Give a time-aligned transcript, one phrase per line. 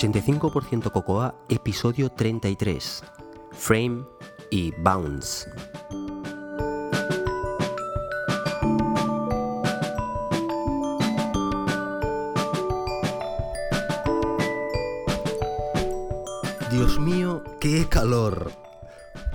[0.00, 3.04] 85% Cocoa, episodio 33.
[3.52, 4.06] Frame
[4.50, 5.46] y Bounce.
[16.70, 18.52] Dios mío, qué calor.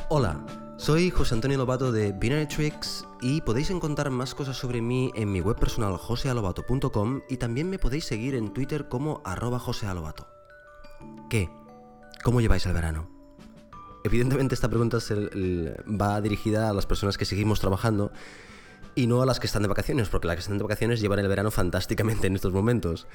[0.10, 0.44] Hola,
[0.78, 5.32] soy José Antonio Lobato de Binary Tricks y podéis encontrar más cosas sobre mí en
[5.32, 10.35] mi web personal josealobato.com y también me podéis seguir en Twitter como arroba josealobato.
[11.30, 11.50] ¿Qué?
[12.24, 13.10] ¿Cómo lleváis el verano?
[14.04, 18.12] Evidentemente esta pregunta va dirigida a las personas que seguimos trabajando
[18.94, 21.20] y no a las que están de vacaciones, porque las que están de vacaciones llevan
[21.20, 23.08] el verano fantásticamente en estos momentos.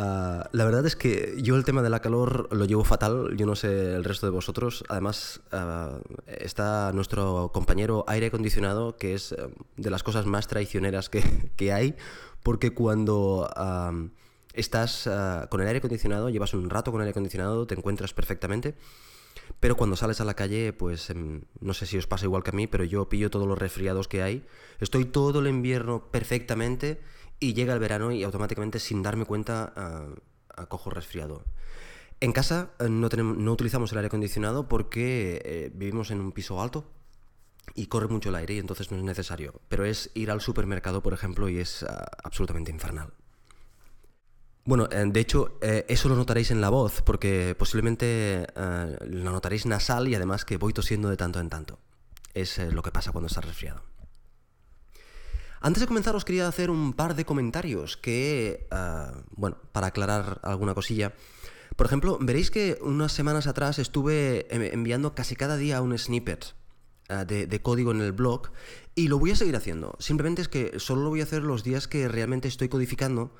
[0.00, 3.46] Ah, la verdad es que yo el tema de la calor lo llevo fatal, yo
[3.46, 4.84] no sé el resto de vosotros.
[4.88, 11.08] Además, ah, está nuestro compañero aire acondicionado, que es eh, de las cosas más traicioneras
[11.08, 11.96] que, que hay,
[12.42, 13.92] porque cuando ah,
[14.54, 15.08] estás
[15.48, 18.74] con el aire acondicionado, llevas un rato con el aire acondicionado, te encuentras perfectamente.
[19.60, 22.50] Pero cuando sales a la calle, pues em, no sé si os pasa igual que
[22.50, 24.46] a mí, pero yo pillo todos los resfriados que hay.
[24.80, 27.00] Estoy todo el invierno perfectamente
[27.40, 31.44] y llega el verano y automáticamente sin darme cuenta uh, cojo resfriado.
[32.20, 36.32] En casa eh, no, tenemos, no utilizamos el aire acondicionado porque eh, vivimos en un
[36.32, 36.84] piso alto
[37.74, 39.60] y corre mucho el aire y entonces no es necesario.
[39.68, 43.12] Pero es ir al supermercado, por ejemplo, y es ah, absolutamente infernal.
[44.68, 50.14] Bueno, de hecho, eso lo notaréis en la voz, porque posiblemente lo notaréis nasal y
[50.14, 51.78] además que voy tosiendo de tanto en tanto.
[52.34, 53.80] Es lo que pasa cuando estás resfriado.
[55.62, 60.38] Antes de comenzar os quería hacer un par de comentarios que, ah, bueno, para aclarar
[60.42, 61.14] alguna cosilla.
[61.74, 66.44] Por ejemplo, veréis que unas semanas atrás estuve enviando casi cada día un snippet
[67.26, 68.50] de, código en el blog
[68.94, 69.96] y lo voy a seguir haciendo.
[69.98, 73.32] Simplemente es que solo lo voy a hacer los días que realmente estoy codificando,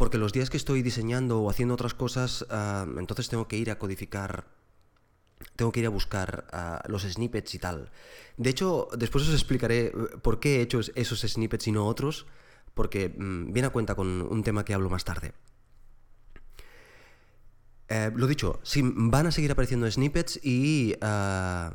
[0.00, 3.70] porque los días que estoy diseñando o haciendo otras cosas, ah, entonces tengo que ir
[3.70, 4.46] a codificar
[5.56, 6.46] tengo que ir a buscar
[6.88, 7.90] los snippets y tal.
[8.38, 12.26] De hecho, después os explicaré eh, por qué he hecho esos snippets y no otros,
[12.72, 15.34] porque mm, viene a cuenta con un tema que hablo más tarde.
[17.88, 21.74] Eh, lo dicho, sí, van a seguir apareciendo snippets y, ah,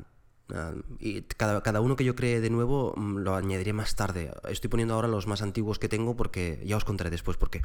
[0.52, 4.34] ah, y cada, cada, uno que yo cree de nuevo mm, lo añadiré más tarde.
[4.50, 7.62] Estoy poniendo ahora los más antiguos que tengo porque ya os contaré después por qué.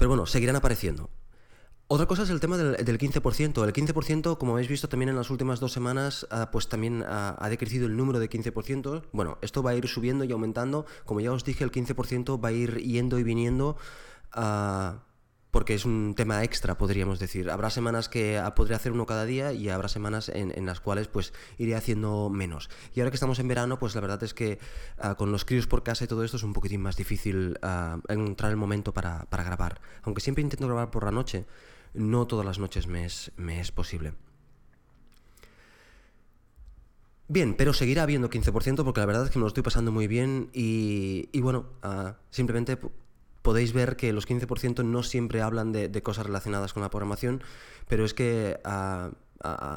[0.00, 1.10] Pero bueno, seguirán apareciendo.
[1.86, 3.62] Otra cosa es el tema del, 15%.
[3.62, 7.46] El 15%, como habéis visto también en las últimas dos semanas, ah, pues también ha
[7.50, 9.02] decrecido el número de 15%.
[9.12, 10.86] Bueno, esto va a ir subiendo y aumentando.
[11.04, 13.76] Como ya os dije, el 15% va a ir yendo y viniendo.
[14.34, 14.96] Uh,
[15.50, 17.50] porque es un tema extra, podríamos decir.
[17.50, 21.32] Habrá semanas que podré hacer uno cada día y habrá semanas en, las cuales pues
[21.58, 22.70] iré haciendo menos.
[22.94, 24.58] Y ahora que estamos en verano, pues la verdad es que
[24.98, 28.00] ah, con los críos por casa y todo esto es un poquitín más difícil uh,
[28.12, 29.80] encontrar el momento para, grabar.
[30.02, 31.46] Aunque siempre intento grabar por la noche,
[31.94, 34.14] no todas las noches me es, posible.
[37.26, 40.06] Bien, pero seguirá habiendo 15% porque la verdad es que me lo estoy pasando muy
[40.06, 41.66] bien y, bueno,
[42.30, 42.76] simplemente
[43.42, 47.42] podéis ver que los 15% no siempre hablan de, cosas relacionadas con la programación,
[47.88, 49.08] pero es que uh,
[49.46, 49.76] uh,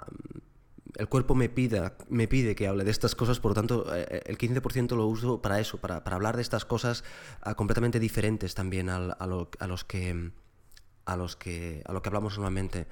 [0.95, 4.21] el cuerpo me, pida, me pide que hable de estas cosas, por lo tanto eh,
[4.25, 7.03] el 15% lo uso para eso, para, hablar de estas cosas
[7.55, 10.31] completamente diferentes también a, los que,
[11.05, 12.87] a, los que, a lo que hablamos normalmente.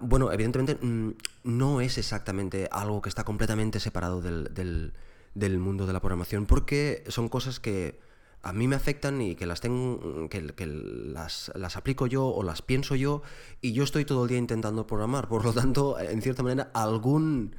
[0.00, 1.10] bueno, evidentemente mm,
[1.44, 7.28] no es exactamente algo que está completamente separado del mundo de la programación, porque son
[7.28, 8.00] cosas que
[8.44, 12.94] a mí me afectan y que las tengo, que, las, aplico yo o las pienso
[12.94, 13.22] yo
[13.62, 15.28] y yo estoy todo el día intentando programar.
[15.28, 17.56] Por lo tanto, en cierta manera, algún,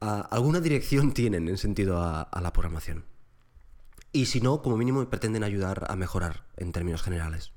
[0.00, 3.04] alguna dirección tienen en sentido a, la programación.
[4.12, 7.52] Y si no, como mínimo pretenden ayudar a mejorar en términos generales.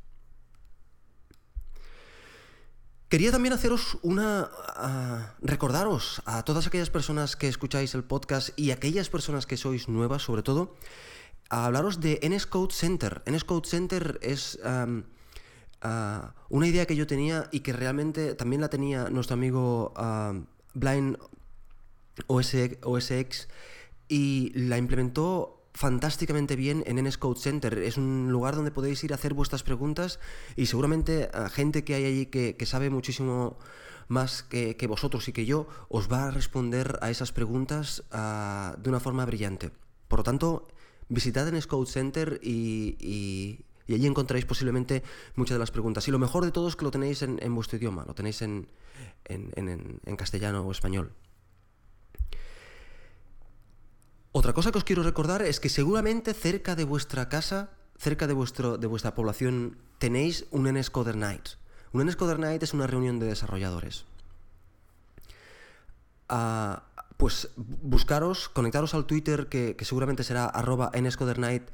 [3.10, 4.50] Quería también haceros una...
[5.42, 10.24] recordaros a todas aquellas personas que escucháis el podcast y aquellas personas que sois nuevas
[10.24, 10.76] sobre todo,
[11.50, 13.22] a hablaros de NSCode Center.
[13.26, 19.10] NSCode Center es ah, una idea que yo tenía y que realmente también la tenía
[19.10, 19.94] nuestro amigo
[20.74, 21.18] Blind
[22.28, 23.48] OSX
[24.08, 27.78] y la implementó fantásticamente bien en NSCode Center.
[27.80, 30.20] Es un lugar donde podéis ir a hacer vuestras preguntas
[30.56, 33.58] y seguramente a gente que hay allí que, sabe muchísimo
[34.08, 38.90] más que, vosotros y que yo os va a responder a esas preguntas ah, de
[38.90, 39.72] una forma brillante.
[40.08, 40.68] Por lo tanto,
[41.10, 45.04] visitad en Scout Center y, allí encontraréis posiblemente
[45.36, 46.08] muchas de las preguntas.
[46.08, 48.68] Y lo mejor de todo es que lo tenéis en, vuestro idioma, lo tenéis en,
[50.18, 51.12] castellano o español.
[54.32, 58.34] Otra cosa que os quiero recordar es que seguramente cerca de vuestra casa, cerca de,
[58.34, 61.50] vuestro, de vuestra población tenéis un NSCoder Night.
[61.92, 64.06] Un NSCoder Night es una reunión de desarrolladores.
[66.30, 66.84] Ah,
[67.20, 71.70] pues buscaros, conectaros al Twitter que, seguramente será arroba nscodernight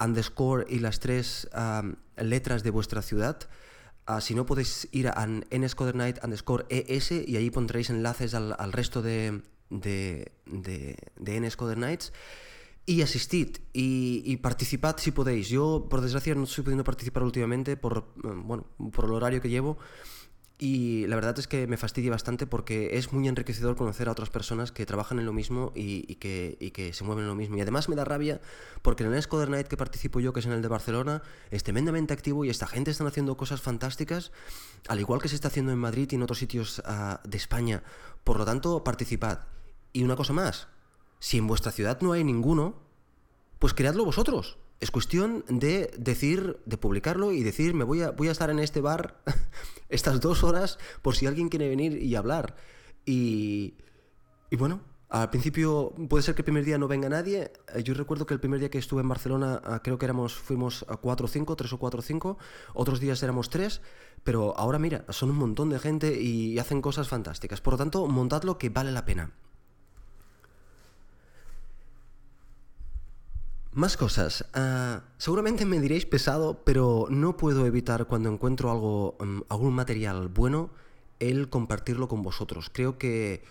[0.00, 1.48] underscore y las tres
[2.16, 3.36] letras de vuestra ciudad.
[4.06, 9.02] Ah, si no podéis ir a nscodernight underscore es y ahí pondréis enlaces al, resto
[9.02, 11.98] de, de, de, de
[12.86, 15.48] y asistid y, participad si podéis.
[15.48, 19.48] Yo, por desgracia, no estoy pudiendo participar últimamente por, mm, bueno, por el horario que
[19.48, 19.76] llevo.
[20.64, 24.30] Y la verdad es que me fastidia bastante porque es muy enriquecedor conocer a otras
[24.30, 27.58] personas que trabajan en lo mismo y, que, se mueven en lo mismo.
[27.58, 28.40] Y además me da rabia
[28.80, 31.64] porque en el Scoder Night que participo yo, que es en el de Barcelona, es
[31.64, 34.32] tremendamente activo y esta gente está haciendo cosas fantásticas,
[34.88, 37.82] al igual que se está haciendo en Madrid y en otros sitios ah, de España.
[38.24, 39.40] Por lo tanto, participad.
[39.92, 40.68] Y una cosa más,
[41.18, 42.80] si en vuestra ciudad no hay ninguno,
[43.58, 44.56] pues creadlo vosotros.
[44.80, 48.58] Es cuestión de decir, de publicarlo y decir, me voy a, voy a estar en
[48.58, 49.20] este bar
[49.88, 52.56] estas dos horas por si alguien quiere venir y hablar.
[53.06, 53.74] Y,
[54.50, 54.80] y bueno,
[55.14, 57.52] al principio puede ser que el primer día no venga nadie.
[57.72, 60.34] Eh, yo recuerdo que el primer día que estuve en Barcelona ah, creo que éramos,
[60.34, 62.36] fuimos a cuatro o cinco, tres o cuatro o cinco.
[62.72, 63.80] Otros días éramos tres.
[64.24, 67.60] Pero ahora mira, son un montón de gente y hacen cosas fantásticas.
[67.60, 69.30] Por lo tanto, montadlo que vale la pena.
[73.74, 74.44] Más cosas.
[74.54, 80.28] Ah, seguramente me diréis pesado, pero no puedo evitar cuando encuentro algo, mm, algún material
[80.28, 80.70] bueno,
[81.18, 82.70] el compartirlo con vosotros.
[82.72, 83.42] Creo que,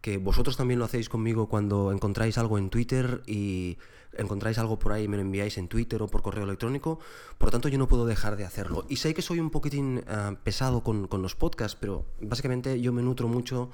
[0.00, 3.76] que, vosotros también lo hacéis conmigo cuando encontráis algo en Twitter y
[4.16, 6.98] encontráis algo por ahí y me lo enviáis en Twitter o por correo electrónico.
[7.36, 8.86] Por lo tanto, yo no puedo dejar de hacerlo.
[8.88, 12.94] Y sé que soy un poquitín ah, pesado con, con los podcasts, pero básicamente yo
[12.94, 13.70] me nutro mucho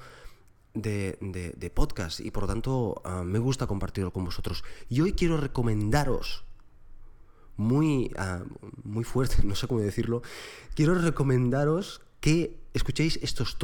[0.73, 4.63] de, podcast y por lo tanto ah, me gusta compartirlo con vosotros.
[4.89, 6.45] Y hoy quiero recomendaros,
[7.57, 8.43] muy, ah,
[8.83, 10.21] muy fuerte, no sé cómo decirlo,
[10.75, 13.57] quiero recomendaros que escuchéis estos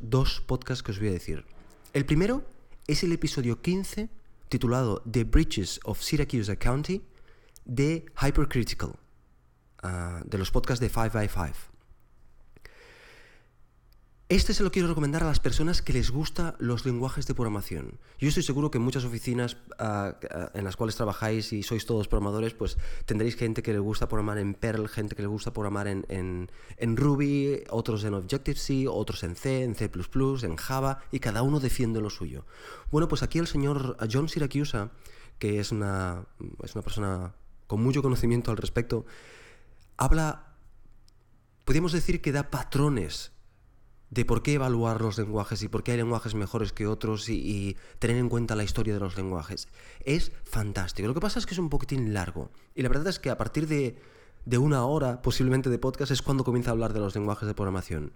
[0.00, 1.44] dos podcasts que os voy a decir.
[1.92, 2.44] El primero
[2.86, 4.08] es el episodio 15
[4.48, 7.02] titulado The Bridges of Syracuse County
[7.64, 8.98] de Hypercritical,
[9.82, 11.52] uh, de los podcasts de 5x5.
[14.30, 17.98] Este se lo quiero recomendar a las personas que les gustan los lenguajes de programación.
[18.18, 21.86] Yo estoy seguro que en muchas oficinas ah, ah, en las cuales trabajáis y sois
[21.86, 22.76] todos programadores, pues
[23.06, 26.04] tendréis gente que le gusta programar en Perl, gente que le gusta programar en,
[26.76, 29.90] en Ruby, otros en Objective-C, otros en C, en C++,
[30.42, 32.44] en Java, y cada uno defiende lo suyo.
[32.90, 34.90] Bueno, pues aquí el señor John Siracusa,
[35.38, 36.26] que es una,
[36.62, 37.34] es una persona
[37.66, 39.06] con mucho conocimiento al respecto,
[39.96, 40.52] habla,
[41.64, 43.32] podríamos decir que da patrones
[44.10, 47.76] de por qué evaluar los lenguajes y por qué hay lenguajes mejores que otros y,
[47.98, 49.68] tener en cuenta la historia de los lenguajes.
[50.00, 51.08] Es fantástico.
[51.08, 52.50] Lo que pasa es que es un poquitín largo.
[52.74, 53.98] Y la verdad es que a partir de,
[54.58, 58.12] una hora posiblemente de podcast es cuando comienza a hablar de los lenguajes de programación.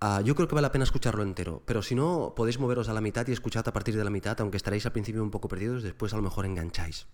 [0.00, 2.92] Ah, yo creo que vale la pena escucharlo entero, pero si no, podéis moveros a
[2.92, 5.48] la mitad y escuchad a partir de la mitad, aunque estaréis al principio un poco
[5.48, 7.08] perdidos, después a lo mejor engancháis.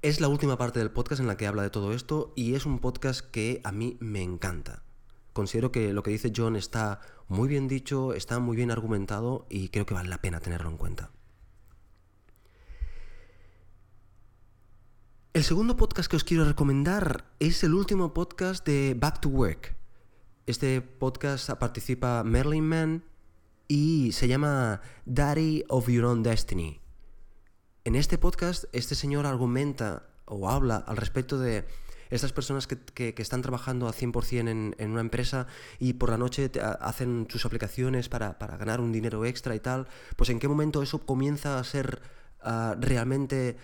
[0.00, 2.66] Es la última parte del podcast en la que habla de todo esto y es
[2.66, 4.82] un podcast que a mí me encanta.
[5.32, 9.68] Considero que lo que dice John está muy bien dicho, está muy bien argumentado y
[9.68, 11.10] creo que vale la pena tenerlo en cuenta.
[15.32, 19.74] El segundo podcast que os quiero recomendar es el último podcast de Back to Work.
[20.44, 23.04] Este podcast participa Merlin Mann
[23.66, 26.80] y se llama Daddy of Your Own Destiny.
[27.84, 31.64] En este podcast, este señor argumenta o habla al respecto de
[32.12, 35.46] estas personas que, están trabajando al 100% en, en, una empresa
[35.78, 36.50] y por la noche
[36.80, 41.06] hacen sus aplicaciones para, ganar un dinero extra y tal, pues en qué momento eso
[41.06, 42.02] comienza a ser
[42.42, 43.56] ah, realmente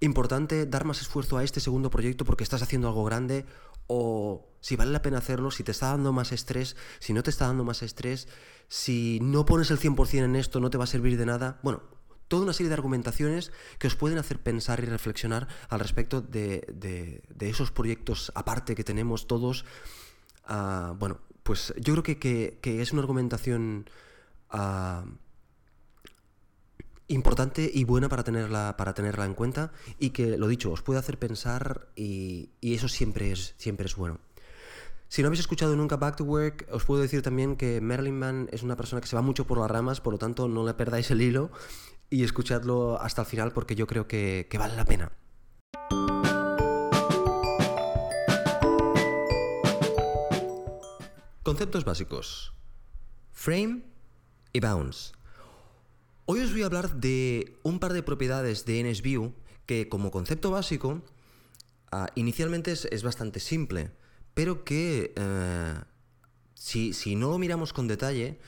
[0.00, 3.46] importante dar más esfuerzo a este segundo proyecto porque estás haciendo algo grande
[3.86, 7.30] o si vale la pena hacerlo, si te está dando más estrés, si no te
[7.30, 8.28] está dando más estrés,
[8.68, 11.60] si no pones el 100% en esto no te va a servir de nada.
[11.62, 11.82] Bueno,
[12.28, 17.22] toda una serie de argumentaciones que os pueden hacer pensar y reflexionar al respecto de,
[17.40, 19.64] esos proyectos aparte que tenemos todos.
[20.44, 23.88] Ah, bueno, pues yo creo que, es una argumentación
[24.50, 25.04] ah,
[27.08, 30.98] importante y buena para tenerla, para tenerla en cuenta y que, lo dicho, os puede
[30.98, 34.18] hacer pensar y, y eso siempre es, siempre es bueno.
[35.08, 38.48] Si no habéis escuchado nunca Back to Work, os puedo decir también que Marilyn Mann
[38.50, 40.74] es una persona que se va mucho por las ramas, por lo tanto no le
[40.74, 41.52] perdáis el hilo
[42.10, 45.12] y escuchadlo hasta el final porque yo creo que, vale la pena.
[51.42, 52.52] Conceptos básicos.
[53.32, 53.82] Frame
[54.52, 55.12] y bounce.
[56.24, 59.32] Hoy os voy a hablar de un par de propiedades de NSView
[59.64, 61.02] que como concepto básico,
[61.92, 63.90] ah, inicialmente es, bastante simple,
[64.34, 65.74] pero que eh,
[66.54, 68.40] si, si, no lo miramos con detalle,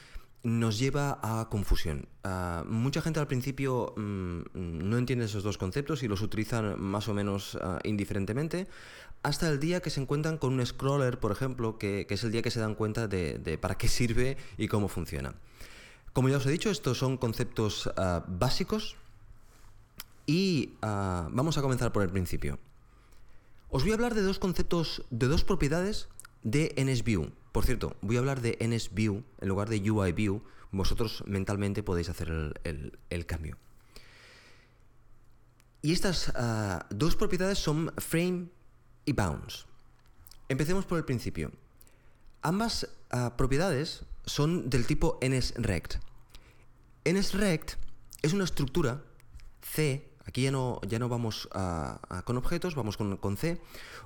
[0.42, 2.08] nos lleva a confusión.
[2.24, 7.08] Ah, mucha gente al principio mm, no entiende esos dos conceptos y los utilizan más
[7.08, 8.68] o menos ah, indiferentemente,
[9.22, 12.42] hasta el día que se encuentran con un scroller, por ejemplo, que, es el día
[12.42, 15.34] que se dan cuenta de, para qué sirve y cómo funciona.
[16.12, 17.90] Como ya os he dicho, estos son conceptos
[18.28, 18.96] básicos
[20.26, 22.58] y ah, vamos a comenzar por el principio.
[23.70, 26.08] Os voy a hablar de dos conceptos, de dos propiedades
[26.42, 27.32] de NSView.
[27.52, 30.42] Por cierto, voy a hablar de NSView en lugar de UIView.
[30.70, 32.28] Vosotros mentalmente podéis hacer
[32.64, 33.56] el, cambio.
[35.80, 38.48] Y estas ah, dos propiedades son frame
[39.04, 39.64] y bounce.
[40.48, 41.52] Empecemos por el principio.
[42.42, 45.96] Ambas ah, propiedades son del tipo NSRect.
[47.04, 47.72] NSRect
[48.22, 49.02] es una estructura
[49.62, 51.48] C Aquí ya no, ya no vamos
[52.24, 53.58] con objetos, vamos con, C.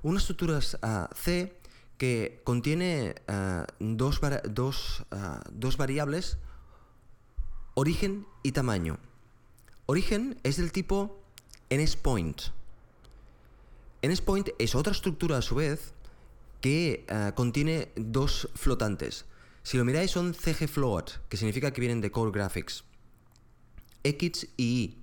[0.03, 0.79] Unas estructuras
[1.17, 1.59] C
[2.03, 3.15] que contiene
[3.79, 6.37] dos, dos, variables,
[7.75, 8.99] origen y tamaño.
[9.87, 11.23] Origen es del tipo
[11.71, 12.43] NSPoint.
[14.03, 15.95] NSPoint es otra estructura a su vez
[16.61, 17.07] que
[17.37, 19.25] contiene dos flotantes.
[19.63, 22.83] Si lo miráis son CG float, que significa que vienen de Core Graphics.
[24.03, 24.97] X y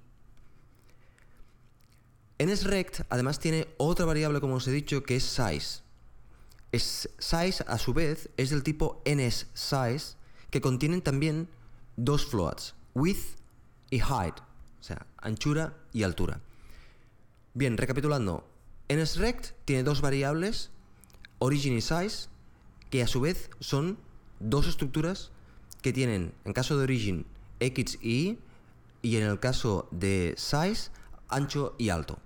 [2.37, 5.87] Y NSRect además tiene otra variable, como os he dicho, que es size.
[6.71, 10.15] Size, a su vez, es del tipo NSSize,
[10.51, 11.47] que contienen también
[11.95, 13.37] dos floats, width
[13.89, 14.39] y height,
[14.79, 16.41] o sea, anchura y altura.
[17.53, 18.47] Bien, recapitulando,
[18.87, 20.71] NSRect tiene dos variables,
[21.39, 22.29] origin y size,
[22.89, 23.97] que a su vez son
[24.39, 25.31] dos estructuras
[25.81, 27.25] que tienen, en caso de origin,
[27.59, 28.39] x y y,
[29.01, 30.91] y en el caso de size,
[31.27, 32.19] ancho y alto.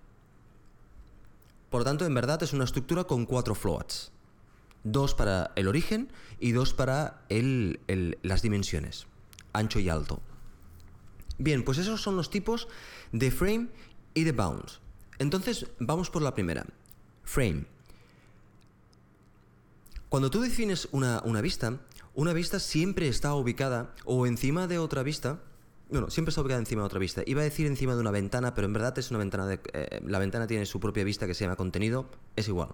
[1.70, 4.13] Por lo tanto, en verdad es una estructura con cuatro floats.
[4.84, 9.08] Dos para el origen y dos para las dimensiones,
[9.54, 10.22] ancho y alto.
[11.38, 12.68] Bien, pues esos son los tipos
[13.12, 13.70] de frame
[14.14, 14.80] y de bounce.
[15.20, 16.66] Entonces, vamos por la primera.
[17.24, 17.66] Frame.
[20.10, 21.80] Cuando tú defines una, una vista,
[22.14, 25.40] una vista siempre está ubicada o encima de otra vista
[25.94, 27.22] bueno, siempre está ubicada encima de otra vista.
[27.26, 29.60] Iba a decir encima de una ventana, pero en verdad es una ventana de...
[29.74, 32.70] Eh, la ventana tiene su propia vista que se llama contenido, es igual.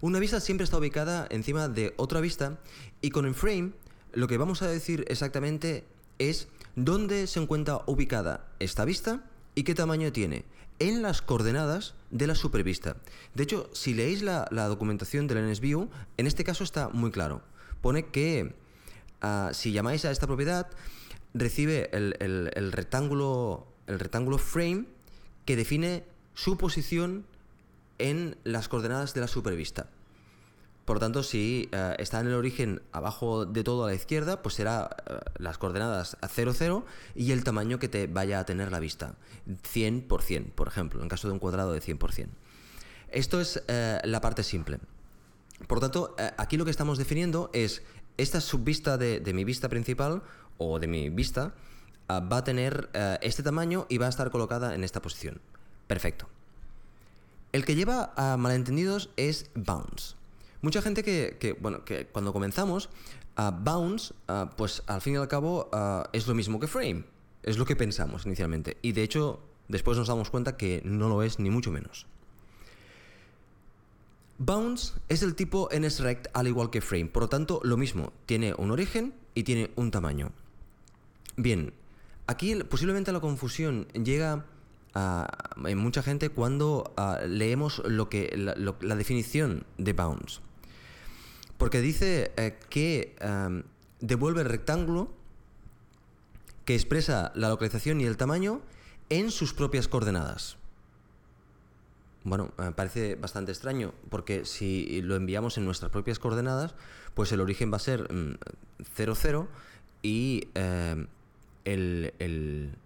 [0.00, 2.58] Una vista siempre está ubicada encima de otra vista
[3.00, 3.72] y con el frame
[4.12, 5.84] lo que vamos a decir exactamente
[6.18, 9.24] es dónde se encuentra ubicada esta vista
[9.54, 10.44] y qué tamaño tiene
[10.78, 12.96] en las coordenadas de la supervista.
[13.34, 17.42] De hecho, si leéis la, documentación del NSView, en este caso está muy claro.
[17.80, 18.54] Pone que
[19.20, 20.68] ah, si llamáis a esta propiedad,
[21.34, 24.86] recibe el, rectángulo, el rectángulo frame
[25.44, 27.26] que define su posición
[27.98, 29.88] en las coordenadas de la supervista.
[30.88, 34.54] Por tanto, si eh, está en el origen abajo de todo a la izquierda, pues
[34.54, 38.72] será eh, las coordenadas a 0, 0 y el tamaño que te vaya a tener
[38.72, 39.14] la vista.
[39.46, 42.28] 100%, por ejemplo, en caso de un cuadrado de 100%.
[43.10, 44.78] Esto es eh, la parte simple.
[45.66, 47.82] Por tanto, aquí lo que estamos definiendo es
[48.16, 50.22] esta subvista de, mi vista principal
[50.56, 51.52] o de mi vista
[52.08, 52.88] ah, va a tener
[53.20, 55.38] este tamaño y va a estar colocada en esta posición.
[55.86, 56.28] Perfecto.
[57.52, 60.16] El que lleva a malentendidos es bounce.
[60.60, 62.90] Mucha gente que, bueno, que cuando comenzamos,
[63.38, 64.12] uh, bounce,
[64.56, 65.70] pues al fin y al cabo
[66.12, 67.04] es lo mismo que frame.
[67.42, 68.76] Es lo que pensamos inicialmente.
[68.82, 72.06] Y de hecho, después nos damos cuenta que no lo es ni mucho menos.
[74.38, 78.54] Bounce es el tipo NSRect al igual que frame, por lo tanto lo mismo, tiene
[78.56, 80.30] un origen y tiene un tamaño.
[81.36, 81.72] Bien,
[82.28, 84.46] aquí posiblemente la confusión llega
[84.94, 86.92] a, mucha gente cuando
[87.26, 90.40] leemos lo que, la, definición de bounds.
[91.56, 93.16] Porque dice eh, que
[94.00, 95.12] devuelve el rectángulo
[96.64, 98.60] que expresa la localización y el tamaño
[99.08, 100.58] en sus propias coordenadas.
[102.24, 106.74] Bueno, me parece bastante extraño, porque si lo enviamos en nuestras propias coordenadas,
[107.14, 108.06] pues el origen va a ser
[108.94, 109.48] 0, mm, 0
[110.02, 111.06] y eh,
[111.64, 112.76] el,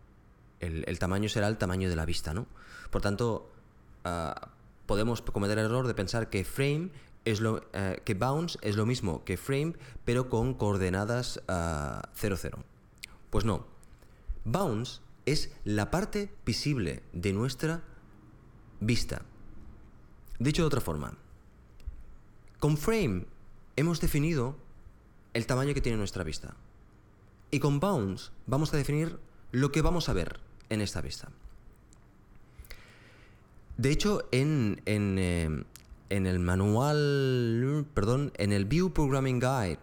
[0.98, 2.46] tamaño será el tamaño de la vista, ¿no?
[2.90, 3.50] Por tanto,
[4.04, 4.50] ah,
[4.86, 6.90] podemos cometer el error de pensar que frame
[7.24, 12.02] es lo eh, que bounce es lo mismo que frame, pero con coordenadas 0, ah,
[12.14, 12.58] 0.
[13.30, 13.66] Pues no.
[14.44, 17.82] Bounce es la parte visible de nuestra
[18.80, 19.22] vista.
[20.38, 21.16] Dicho de otra forma,
[22.58, 23.26] con frame
[23.76, 24.56] hemos definido
[25.34, 26.54] el tamaño que tiene nuestra vista.
[27.50, 29.18] Y con bounds vamos a definir
[29.52, 30.40] lo que vamos a ver
[30.72, 31.28] en esta vista.
[33.76, 35.64] De hecho, en, en, eh,
[36.10, 39.80] en el manual, perdón, en el View Programming Guide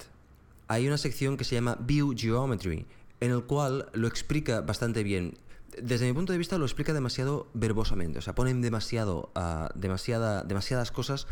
[0.67, 2.85] hay una sección que se llama View Geometry,
[3.19, 5.37] en el cual lo explica bastante bien.
[5.81, 10.43] Desde mi punto de vista lo explica demasiado verbosamente, o sea, ponen demasiado, ah, demasiada,
[10.43, 11.27] demasiadas cosas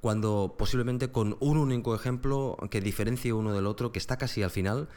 [0.00, 4.50] cuando posiblemente con un único ejemplo que diferencie uno del otro, que está casi al
[4.50, 4.88] final,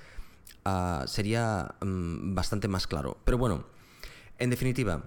[0.63, 3.17] ah, sería mm, bastante más claro.
[3.25, 3.65] Pero bueno,
[4.41, 5.03] en definitiva,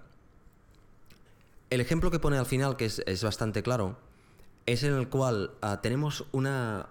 [1.69, 3.99] el ejemplo que pone al final, que es, bastante claro,
[4.65, 6.89] es en el cual ah, tenemos una,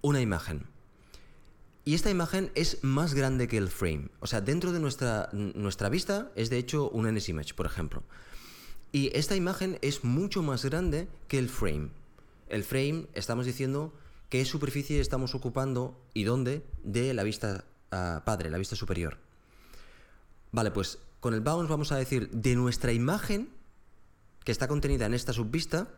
[0.00, 0.68] una imagen.
[1.84, 4.08] Y esta imagen es más grande que el frame.
[4.20, 8.04] O sea, dentro de nuestra, nuestra vista es de hecho un NSImage, por ejemplo.
[8.92, 11.90] Y esta imagen es mucho más grande que el frame.
[12.48, 13.92] El frame, estamos diciendo
[14.28, 19.18] qué superficie estamos ocupando y dónde de la vista ah, padre, la vista superior.
[20.52, 23.48] Vale, pues con el bounce vamos a decir de nuestra imagen
[24.44, 25.88] que está contenida en esta subvista,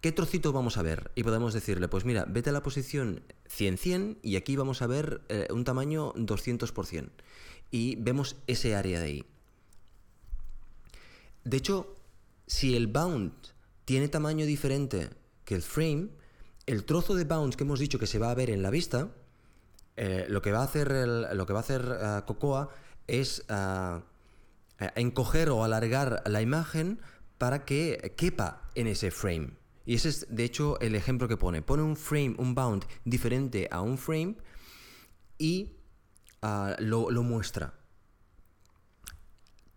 [0.00, 1.10] ¿qué trocito vamos a ver?
[1.14, 3.20] Y podemos decirle, pues mira, vete a la posición
[3.54, 7.10] 100-100 y aquí vamos a ver eh, un tamaño 200%.
[7.70, 9.24] Y vemos ese área de ahí.
[11.44, 11.94] De hecho,
[12.46, 13.34] si el bound
[13.84, 15.10] tiene tamaño diferente
[15.44, 16.08] que el frame,
[16.64, 19.10] el trozo de bounce que hemos dicho que se va a ver en la vista,
[19.96, 20.90] eh, lo que va a hacer,
[21.34, 22.70] lo que va a hacer eh, Cocoa
[23.06, 23.44] es
[24.78, 27.00] encoger o alargar la imagen
[27.38, 29.52] para que quepa en ese frame.
[29.84, 31.62] Y ese es, de hecho, el ejemplo que pone.
[31.62, 34.36] Pone un frame, un bound diferente a un frame
[35.38, 35.76] y
[36.42, 37.74] ah, lo, muestra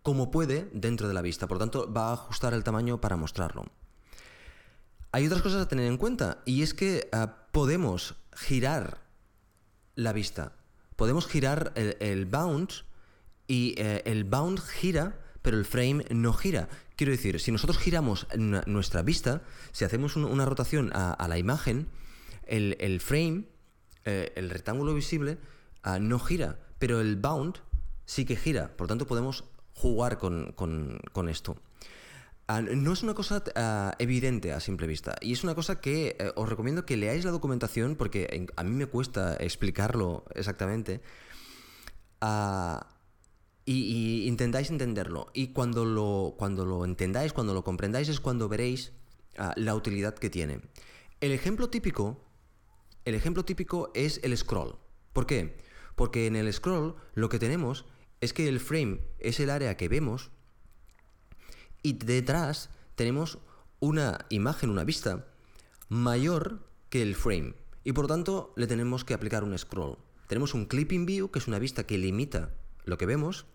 [0.02, 1.46] como puede dentro de la vista.
[1.46, 3.66] Por lo tanto, va a ajustar el tamaño para mostrarlo.
[5.12, 9.02] Hay otras cosas a tener en cuenta y es que ah, podemos girar
[9.94, 10.52] la vista.
[10.96, 12.70] Podemos girar el, bound
[13.50, 16.68] y eh, el bound gira pero el frame no gira.
[16.96, 21.88] Quiero decir, si nosotros giramos nuestra vista, si hacemos una rotación a, la imagen,
[22.46, 23.44] el, frame,
[24.04, 25.38] eh, el rectángulo visible,
[25.82, 27.56] ah, no gira, pero el bound
[28.04, 28.76] sí que gira.
[28.76, 31.56] Por tanto, podemos jugar con, esto.
[32.46, 35.16] Ah, no es una cosa ah, evidente a simple vista.
[35.22, 38.72] Y es una cosa que eh, os recomiendo que leáis la documentación porque a mí
[38.72, 41.00] me cuesta explicarlo exactamente
[43.64, 45.30] y, intentáis entenderlo.
[45.34, 48.92] Y cuando lo, cuando lo entendáis, cuando lo comprendáis, es cuando veréis
[49.38, 50.60] ah, la utilidad que tiene.
[51.20, 52.24] El ejemplo típico,
[53.04, 54.76] el ejemplo típico es el scroll.
[55.12, 55.58] ¿Por qué?
[55.96, 57.84] Porque en el scroll lo que tenemos
[58.20, 60.30] es que el frame es el área que vemos
[61.82, 63.38] y detrás tenemos
[63.80, 65.26] una imagen, una vista
[65.88, 67.54] mayor que el frame.
[67.84, 69.98] Y por tanto le tenemos que aplicar un scroll.
[70.28, 72.50] Tenemos un clipping view, que es una vista que limita
[72.90, 73.46] lo que vemos,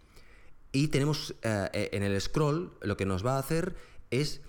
[0.76, 3.76] y tenemos eh, eh, en el scroll lo que nos va a hacer
[4.12, 4.42] es,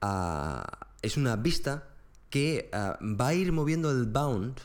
[0.00, 0.64] ah,
[1.02, 1.88] es una vista
[2.30, 4.60] que ah, va a ir moviendo el bound,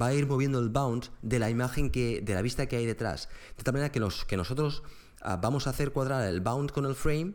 [0.00, 2.86] va a ir moviendo el bound de la imagen que, de la vista que hay
[2.86, 3.28] detrás.
[3.56, 4.84] De tal manera que, los, que nosotros
[5.20, 7.34] ah, vamos a hacer cuadrar el bound con el frame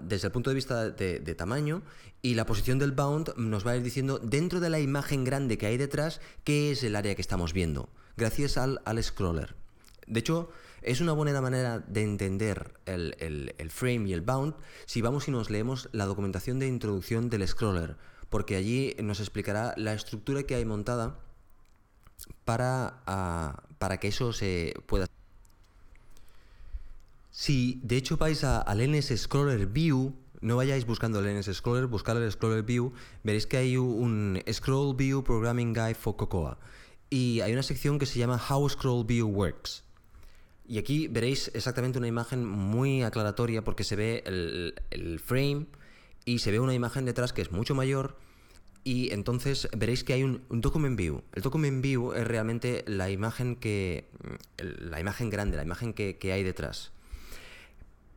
[0.00, 1.82] desde el punto de vista de, tamaño
[2.20, 5.56] y la posición del bound nos va a ir diciendo dentro de la imagen grande
[5.56, 9.61] que hay detrás qué es el área que estamos viendo, gracias al, al scroller.
[10.06, 10.50] De hecho,
[10.82, 15.48] es una buena manera de entender el, frame y el bound si vamos y nos
[15.48, 17.96] leemos la documentación de introducción del scroller,
[18.30, 21.20] porque allí nos explicará la estructura que hay montada
[22.44, 25.06] para, ah, para que eso se pueda...
[27.30, 31.86] Si de hecho vais a, al NS Scroller View, no vayáis buscando el NS Scroller,
[31.86, 36.58] buscar el Scroller View, veréis que hay un Scroll View Programming Guide for Cocoa.
[37.08, 39.84] Y hay una sección que se llama How Scroll View Works.
[40.66, 45.66] Y aquí veréis exactamente una imagen muy aclaratoria porque se ve el, frame
[46.24, 48.16] y se ve una imagen detrás que es mucho mayor
[48.84, 51.22] y entonces veréis que hay un, document view.
[51.34, 54.08] El document view es realmente la imagen que
[54.56, 56.92] la imagen grande, la imagen que, hay detrás.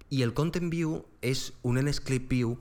[0.10, 2.60] Y el content view es un NSClip view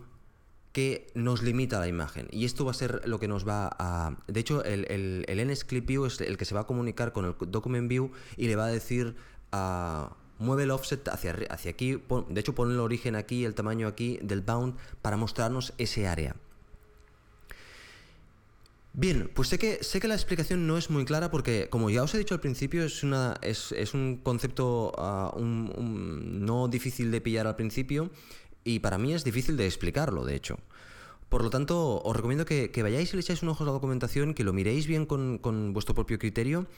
[0.73, 2.27] que nos limita la imagen.
[2.33, 4.17] Y esto va a ser lo que nos va a...
[4.27, 7.25] De hecho, el, el, el NSClip view es el que se va a comunicar con
[7.27, 9.15] el document view y le va a decir
[10.39, 14.19] mueve el offset hacia, hacia aquí, de hecho pone el origen aquí, el tamaño aquí
[14.23, 16.37] del bound para mostrarnos ese área.
[18.97, 22.05] Bien, pues sé que, sé que la explicación no es muy clara porque, como ya
[22.05, 27.49] os he dicho al principio, es, una, es, un concepto ah, no difícil de pillar
[27.49, 28.11] al principio
[28.63, 30.59] y para mí es difícil de explicarlo, de hecho.
[31.29, 34.33] Por lo tanto, os recomiendo que, vayáis y le echáis un ojo a la documentación,
[34.33, 36.69] que lo miréis bien con, con vuestro propio criterio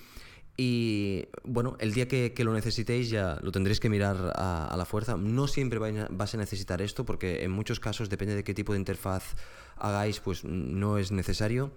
[0.56, 5.16] Y bueno, el día que, lo necesitéis ya lo tendréis que mirar a, la fuerza.
[5.16, 8.78] No siempre vais a necesitar esto porque en muchos casos, depende de qué tipo de
[8.78, 9.34] interfaz
[9.76, 11.72] hagáis, pues no es necesario.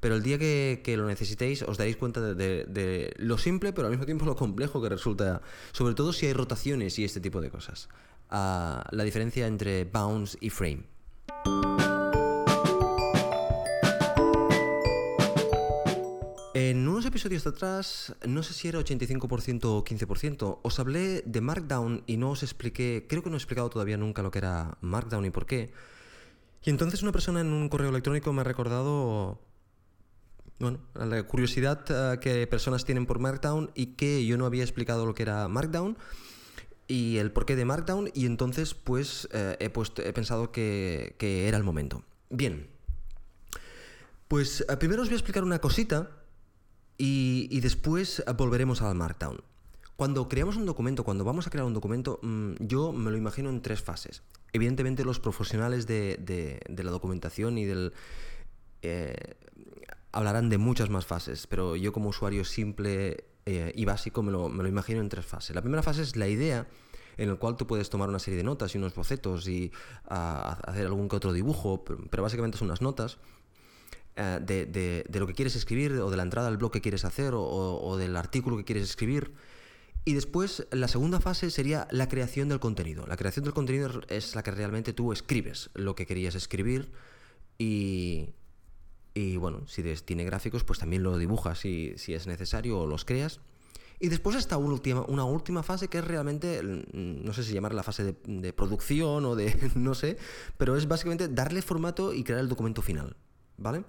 [0.00, 4.06] Pero el día que, lo necesitéis os daréis cuenta de, lo simple, pero al mismo
[4.06, 5.42] tiempo lo complejo que resulta,
[5.72, 7.88] sobre todo si hay rotaciones y este tipo de cosas.
[8.30, 10.84] Ah, la diferencia entre bounce y frame.
[17.12, 22.30] Episodios atrás, no sé si era 85% o 15%, os hablé de Markdown y no
[22.30, 25.44] os expliqué, creo que no he explicado todavía nunca lo que era Markdown y por
[25.44, 25.74] qué.
[26.64, 29.42] Y entonces una persona en un correo electrónico me ha recordado,
[30.58, 35.04] bueno, la curiosidad eh, que personas tienen por Markdown y que yo no había explicado
[35.04, 35.98] lo que era Markdown
[36.88, 41.62] y el porqué de Markdown y entonces pues eh, he, he pensado que, era el
[41.62, 42.04] momento.
[42.30, 42.70] Bien,
[44.28, 46.21] pues eh, primero os voy a explicar una cosita
[47.04, 49.42] y, después volveremos al Markdown.
[49.96, 53.50] Cuando creamos un documento, cuando vamos a crear un documento, mm, yo me lo imagino
[53.50, 54.22] en tres fases.
[54.52, 57.92] Evidentemente los profesionales de, la documentación y del...
[58.82, 59.34] Eh,
[60.12, 64.48] hablarán de muchas más fases, pero yo como usuario simple eh, y básico me lo,
[64.68, 65.56] imagino en tres fases.
[65.56, 66.68] La primera fase es la idea,
[67.16, 69.72] en la cual tú puedes tomar una serie de notas y unos bocetos y
[70.08, 73.18] hacer algún que otro dibujo, pero, básicamente son unas notas.
[74.14, 77.32] Eh, de, lo que quieres escribir o de la entrada al blog que quieres hacer
[77.34, 79.32] o, del artículo que quieres escribir.
[80.04, 83.06] Y después la segunda fase sería la creación del contenido.
[83.06, 86.92] La creación del contenido es la que realmente tú escribes lo que querías escribir
[87.56, 88.30] y,
[89.14, 93.04] y bueno, si tiene gráficos pues también lo dibujas si, si es necesario o los
[93.04, 93.40] creas.
[94.00, 97.54] Y después está una última, una última fase que es realmente, mm, no sé si
[97.54, 100.18] llamar la fase de, de producción o de, no sé,
[100.58, 103.16] pero es básicamente darle formato y crear el documento final,
[103.56, 103.84] ¿vale?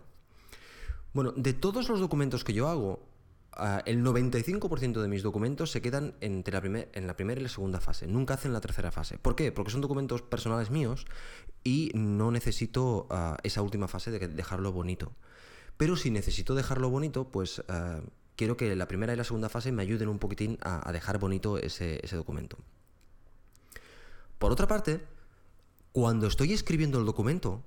[1.14, 3.00] Bueno, de todos los documentos que yo hago,
[3.52, 7.50] ah, el 95% de mis documentos se quedan entre la en la primera y la
[7.50, 9.18] segunda fase, nunca hacen la tercera fase.
[9.20, 9.52] ¿Por qué?
[9.52, 11.06] Porque son documentos personales míos
[11.64, 15.12] y no necesito ah, esa última fase de dejarlo bonito.
[15.78, 18.02] Pero si necesito dejarlo bonito, pues ah,
[18.36, 21.58] quiero que la primera y la segunda fase me ayuden un poquitín a, dejar bonito
[21.58, 22.58] ese documento.
[24.40, 25.00] Por otra parte,
[25.94, 27.64] cuando estoy escribiendo el documento,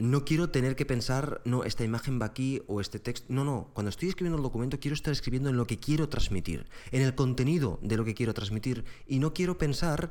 [0.00, 3.26] no quiero tener que pensar, no, esta imagen va aquí o este texto.
[3.28, 6.66] No, no, cuando estoy escribiendo el documento quiero estar escribiendo en lo que quiero transmitir,
[6.90, 10.10] en el contenido de lo que quiero transmitir y no quiero pensar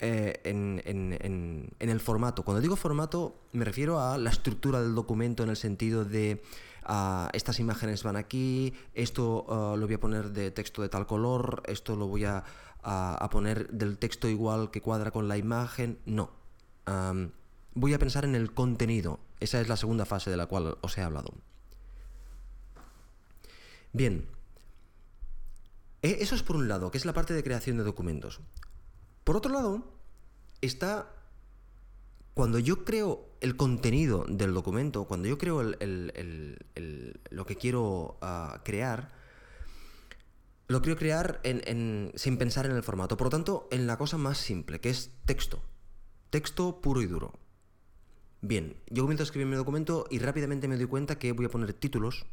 [0.00, 2.42] eh, en, el formato.
[2.42, 6.42] Cuando digo formato me refiero a la estructura del documento en el sentido de
[6.82, 11.06] ah, estas imágenes van aquí, esto ah, lo voy a poner de texto de tal
[11.06, 12.42] color, esto lo voy a,
[13.30, 15.98] poner del texto igual que cuadra con la imagen.
[16.04, 16.32] No
[17.80, 19.18] voy a pensar en el contenido.
[19.40, 21.34] Esa es la segunda fase de la cual os he hablado.
[23.92, 24.28] Bien,
[26.02, 28.40] e, eso es por un lado, que es la parte de creación de documentos.
[29.24, 29.92] Por otro lado,
[30.60, 31.10] está
[32.34, 39.10] cuando yo creo el contenido del documento, cuando yo creo lo que quiero ah, crear,
[40.68, 43.16] lo quiero crear sin pensar en el formato.
[43.16, 45.60] Por lo tanto, en la cosa más simple, que es texto.
[46.30, 47.39] Texto puro y duro.
[48.42, 51.50] Bien, yo comienzo a escribir mi documento y rápidamente me doy cuenta que voy a
[51.50, 52.24] poner títulos.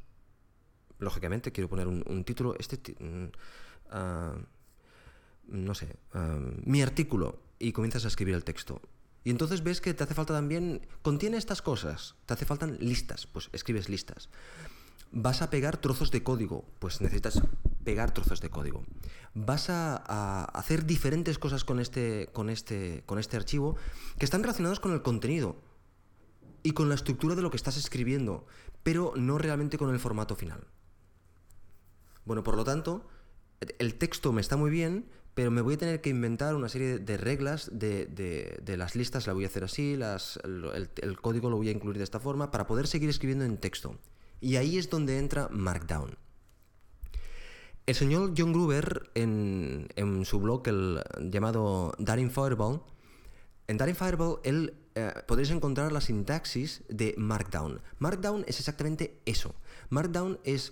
[0.99, 2.55] Lógicamente, quiero poner un, título.
[2.57, 2.95] Este.
[3.89, 4.35] Ah,
[5.47, 5.97] no sé.
[6.13, 7.41] Ah, mi artículo.
[7.59, 8.81] Y comienzas a escribir el texto.
[9.23, 10.87] Y entonces ves que te hace falta también.
[11.01, 12.15] Contiene estas cosas.
[12.25, 13.27] Te hace faltan listas.
[13.27, 14.29] Pues escribes listas.
[15.11, 16.63] Vas a pegar trozos de código.
[16.79, 17.41] Pues necesitas
[17.83, 18.85] pegar trozos de código.
[19.33, 23.75] Vas a, a, hacer diferentes cosas con este, con, este, con este archivo
[24.17, 25.66] que están relacionados con el contenido
[26.63, 28.45] y con la estructura de lo que estás escribiendo,
[28.83, 30.67] pero no realmente con el formato final.
[32.25, 33.07] Bueno, por lo tanto,
[33.79, 36.97] el texto me está muy bien, pero me voy a tener que inventar una serie
[36.97, 41.69] de reglas de, las listas, la voy a hacer así, las, el, código lo voy
[41.69, 43.99] a incluir de esta forma, para poder seguir escribiendo en texto.
[44.41, 46.17] Y ahí es donde entra Markdown.
[47.85, 52.81] El señor John Gruber, en, en su blog el, llamado Daring Fireball,
[53.67, 55.13] en Daring Fireball él eh,
[55.49, 57.81] encontrar la sintaxis de Markdown.
[57.99, 59.53] Markdown es exactamente eso.
[59.89, 60.71] Markdown es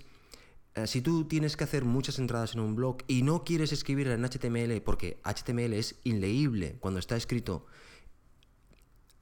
[0.75, 4.07] eh, si tú tienes que hacer muchas entradas en un blog y no quieres escribir
[4.07, 7.65] en HTML porque HTML es inleíble cuando está escrito,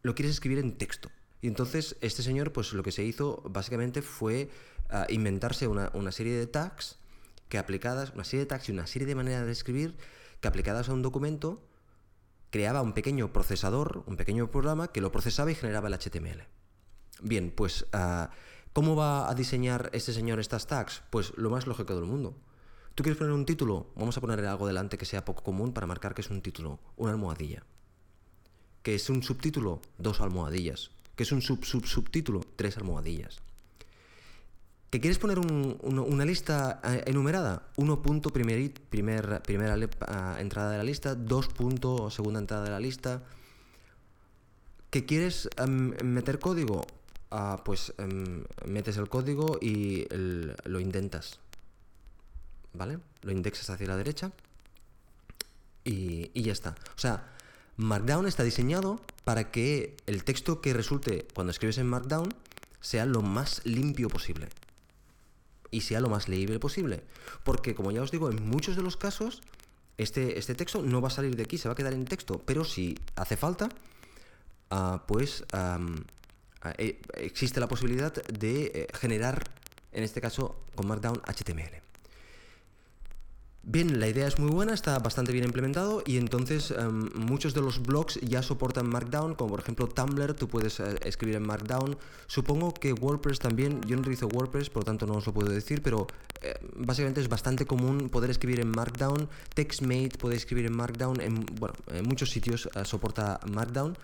[0.01, 1.09] lo quieres escribir en texto.
[1.41, 4.49] Y entonces este señor, pues lo que se hizo básicamente fue
[4.89, 6.97] eh, inventarse una, una, serie de tags
[7.49, 9.97] que aplicadas, una serie de tags y una serie de maneras de escribir
[10.39, 11.61] que aplicadas a un documento
[12.53, 16.45] creaba un pequeño procesador, un pequeño programa que lo procesaba y generaba el HTML.
[17.19, 18.29] Bien, pues, ah,
[18.73, 21.01] ¿cómo va a diseñar este señor estas tags?
[21.09, 22.37] Pues lo más lógico del mundo.
[22.93, 25.87] Tú quieres poner un título, vamos a poner algo delante que sea poco común para
[25.87, 27.63] marcar que es un título, una almohadilla.
[28.83, 30.91] Que es un subtítulo, dos almohadillas.
[31.15, 33.41] Que es un sub sub subtítulo, tres almohadillas.
[34.93, 37.63] ¿Que quieres poner una lista eh, enumerada?
[37.77, 39.41] 1 punto primer, primera
[40.01, 43.23] ah, entrada de la lista, 2 punto segunda entrada de la lista.
[44.91, 46.85] ¿Que quieres em, meter código?
[47.31, 51.39] Ah, pues em, metes el código y lo intentas.
[52.73, 52.99] ¿Vale?
[53.23, 54.31] Lo indexas hacia la derecha
[55.83, 56.75] y, y ya está.
[56.95, 57.33] O sea,
[57.77, 62.29] Markdown está diseñado para que el texto que resulte cuando escribes en Markdown
[62.79, 64.49] sea lo más limpio posible
[65.73, 67.03] y sea lo más leíble posible.
[67.43, 69.41] Porque, como ya os digo, en muchos de los casos,
[69.97, 72.41] este, este texto no va a salir de aquí, se va a quedar en texto.
[72.45, 73.69] Pero si hace falta,
[74.69, 75.43] ah, pues
[76.77, 79.43] eh, existe la posibilidad de eh, generar,
[79.91, 81.81] en este caso, con Markdown HTML.
[83.65, 87.61] Bien, la idea es muy buena, está bastante bien implementado y entonces em, muchos de
[87.61, 91.97] los blogs ya soportan Markdown, como por ejemplo Tumblr, tú puedes eh, escribir en Markdown.
[92.27, 95.49] Supongo que WordPress también, yo no utilizo WordPress, por lo tanto no os lo puedo
[95.49, 96.07] decir, pero
[96.41, 99.29] eh, básicamente es bastante común poder escribir en Markdown.
[99.55, 103.97] TextMate puede escribir en Markdown, en, bueno, en muchos sitios eh, soporta Markdown.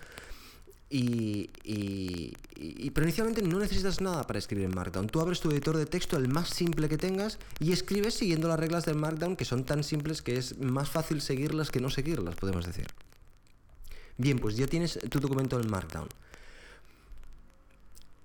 [0.89, 1.49] Y,
[2.93, 5.07] pero inicialmente no necesitas nada para escribir en Markdown.
[5.07, 8.59] Tú abres tu editor de texto, el más simple que tengas, y escribes siguiendo las
[8.59, 12.35] reglas del Markdown, que son tan simples que es más fácil seguirlas que no seguirlas,
[12.35, 12.87] podemos decir.
[14.17, 16.09] Bien, pues ya tienes tu documento en Markdown.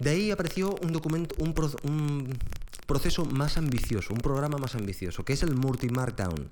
[0.01, 2.39] De ahí apareció un documento, un, un
[2.87, 6.51] proceso más ambicioso, un programa más ambicioso, que es el Multi-Markdown.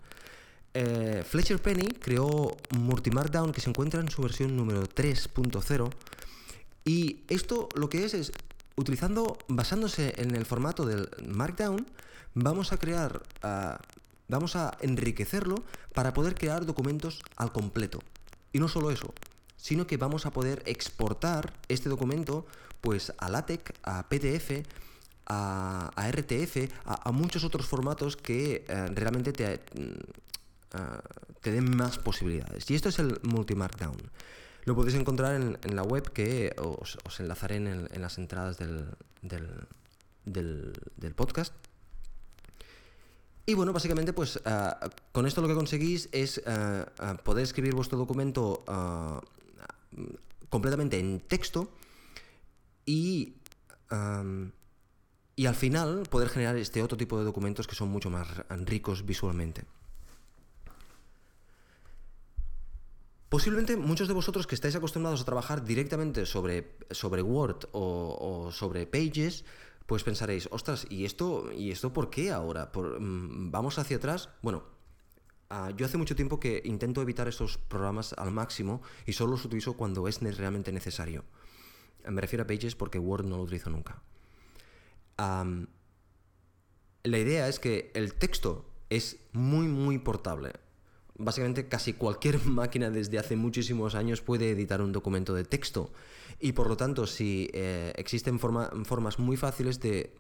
[0.75, 5.91] Eh, Fletcher Penny creó Multi-Markdown que se encuentra en su versión número 3.0
[6.85, 8.33] y esto lo que es es
[8.77, 11.87] utilizando, basándose en el formato del Markdown,
[12.35, 13.81] vamos a crear, ah,
[14.29, 15.63] vamos a enriquecerlo
[15.95, 18.01] para poder crear documentos al completo.
[18.53, 19.13] Y no solo eso,
[19.57, 22.47] sino que vamos a poder exportar este documento
[22.81, 24.67] pues a LaTeX, a PDF,
[25.27, 29.61] a, RTF, a, muchos otros formatos que eh, realmente te,
[30.75, 31.03] Ah,
[31.41, 32.71] te den más posibilidades.
[32.71, 33.97] Y esto es el multi-markdown.
[34.65, 38.87] Lo podéis encontrar en, la web que os, enlazaré en, las entradas del,
[40.25, 41.53] del, podcast.
[43.45, 44.79] Y bueno, básicamente, pues ah,
[45.11, 46.87] con esto lo que conseguís es ah,
[47.25, 48.65] poder escribir vuestro documento
[50.49, 51.69] completamente en texto
[52.87, 53.35] y,
[55.35, 58.29] y al final poder generar este otro tipo de documentos que son mucho más
[58.65, 59.65] ricos visualmente.
[63.33, 68.87] Posiblemente muchos de vosotros que estáis acostumbrados a trabajar directamente sobre, sobre Word o, sobre
[68.87, 69.47] Pages,
[69.87, 72.71] pues pensaréis, ostras, ¿y esto, ¿y esto por qué ahora?
[72.75, 74.29] Mm, ¿Vamos hacia atrás?
[74.43, 74.65] Bueno,
[75.49, 79.47] ah, yo hace mucho tiempo que intento evitar esos programas al máximo y solo los
[79.47, 81.25] utilizo cuando es realmente necesario.
[82.07, 84.03] Me refiero a Pages porque Word no lo utilizo nunca.
[85.17, 90.53] la idea es que el texto es muy, muy portable
[91.19, 95.91] básicamente casi cualquier máquina desde hace muchísimos años puede editar un documento de texto.
[96.41, 100.13] Y por lo tanto, si eh, existen formas muy fáciles de,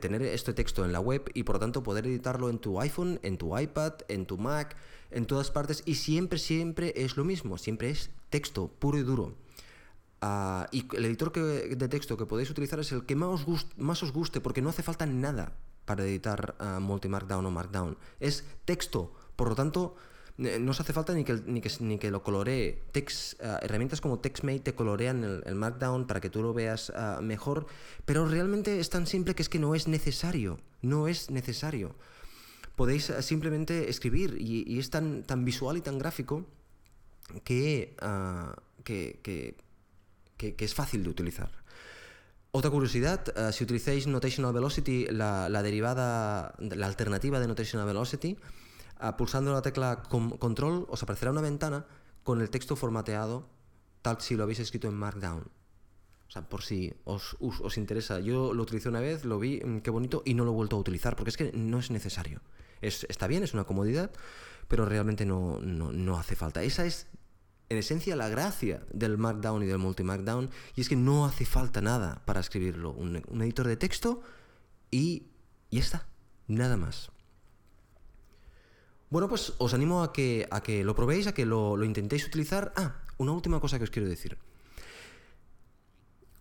[0.00, 3.18] tener este texto en la web y por lo tanto poder editarlo en tu iPhone,
[3.22, 4.76] en tu iPad, en tu Mac,
[5.10, 5.82] en todas partes.
[5.86, 9.34] Y siempre, siempre es lo mismo, siempre es texto puro y duro.
[10.20, 14.02] Ah, y el editor de texto que podéis utilizar es el que más os, más
[14.02, 15.52] os guste porque no hace falta nada
[15.84, 17.96] para editar uh, multi-markdown o markdown.
[18.20, 19.12] Es texto.
[19.36, 19.96] Por lo tanto,
[20.36, 22.82] no os hace falta ni que, ni que, ni que lo coloree.
[22.90, 27.22] Text, eh, herramientas como TextMate te colorean el, Markdown para que tú lo veas eh,
[27.22, 27.66] mejor,
[28.04, 30.58] pero realmente es tan simple que es que no es necesario.
[30.82, 31.94] No es necesario.
[32.74, 36.44] Podéis eh, simplemente escribir y, es tan, tan visual y tan gráfico
[37.44, 37.96] que,
[38.82, 39.56] que,
[40.36, 41.50] que, es fácil de utilizar.
[42.50, 48.36] Otra curiosidad, si utilizáis Notational Velocity, la, la derivada, la alternativa de Notational Velocity,
[49.16, 51.86] pulsando la tecla control os aparecerá una ventana
[52.22, 53.48] con el texto formateado
[54.04, 55.44] tal si lo habéis escrito en Markdown.
[56.28, 57.36] O sea, por si os,
[57.76, 58.20] interesa.
[58.20, 60.76] Yo lo utilicé una vez, lo vi, mm, qué bonito, y no lo he vuelto
[60.76, 62.42] a utilizar, porque es que no es necesario.
[62.82, 64.10] Es, está bien, es una comodidad,
[64.68, 66.62] pero realmente no, no, hace falta.
[66.62, 67.06] Esa es,
[67.70, 71.80] en esencia, la gracia del Markdown y del Multi-Markdown, y es que no hace falta
[71.80, 72.92] nada para escribirlo.
[72.92, 74.20] Un, editor de texto
[74.90, 75.28] y,
[75.70, 76.06] y está,
[76.46, 77.10] nada más.
[79.14, 82.72] Bueno, pues os animo a que, a que lo probéis, a que lo, intentéis utilizar.
[82.74, 84.36] Ah, una última cosa que os quiero decir.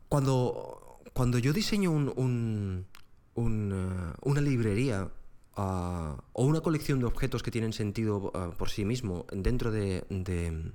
[0.09, 2.88] Cuando, cuando yo diseño un,
[3.36, 5.07] eh, una librería
[5.55, 10.03] ah, o una colección de objetos que tienen sentido ah, por sí mismo dentro de,
[10.09, 10.71] de,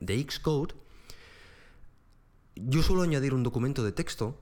[0.00, 0.74] de Xcode,
[2.56, 4.40] yo suelo añadir un documento de texto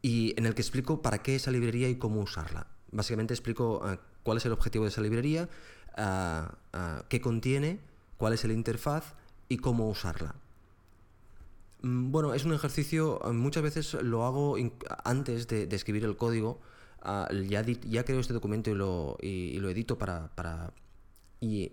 [0.00, 2.68] y en el que explico para qué esa librería y cómo usarla.
[2.90, 5.48] Básicamente explico ah, cuál es el objetivo de esa librería,
[5.96, 7.78] ah, ah, qué contiene,
[8.16, 9.14] cuál es el interfaz
[9.48, 10.34] y cómo usarla.
[11.82, 14.56] Mm, bueno, es un ejercicio, muchas veces lo hago
[15.04, 16.58] antes de, escribir el código,
[17.48, 20.72] ya, ya, creo este documento y lo, y lo edito para, para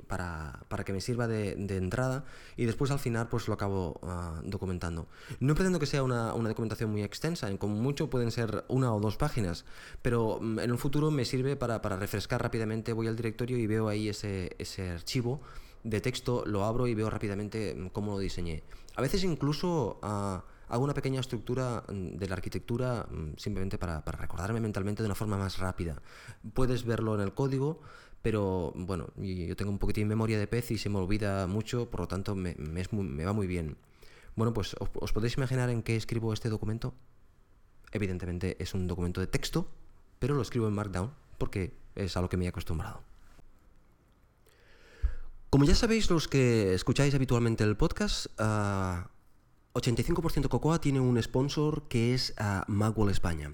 [0.08, 2.26] para, para, que me sirva de, entrada
[2.58, 5.08] y después al final pues lo acabo uh, documentando.
[5.40, 8.94] No pretendo que sea una, una, documentación muy extensa, en como mucho pueden ser una
[8.94, 9.66] o dos páginas,
[10.02, 13.68] pero mm, en un futuro me sirve para, para, refrescar rápidamente, voy al directorio y
[13.68, 15.42] veo ahí ese, ese archivo
[15.84, 18.64] de texto, lo abro y veo rápidamente mm, cómo lo diseñé.
[18.96, 20.00] A veces incluso...
[20.04, 23.06] Uh, hago una pequeña estructura mm, de la arquitectura
[23.38, 26.02] simplemente para, para, recordarme mentalmente de una forma más rápida.
[26.54, 27.82] Puedes verlo en el código,
[28.24, 31.90] pero bueno, yo tengo un poquitín de memoria de pez y se me olvida mucho,
[31.90, 33.76] por lo tanto me, va muy bien.
[34.38, 36.94] Bueno, pues ¿os, podéis imaginar en qué escribo este documento?
[37.92, 39.68] Evidentemente es un documento de texto,
[40.20, 43.02] pero lo escribo en Markdown porque es a lo que me he acostumbrado.
[45.50, 51.90] Como ya sabéis los que escucháis habitualmente el podcast, 85% ah, Cocoa tiene un sponsor
[51.90, 53.54] que es uh, Magwell España.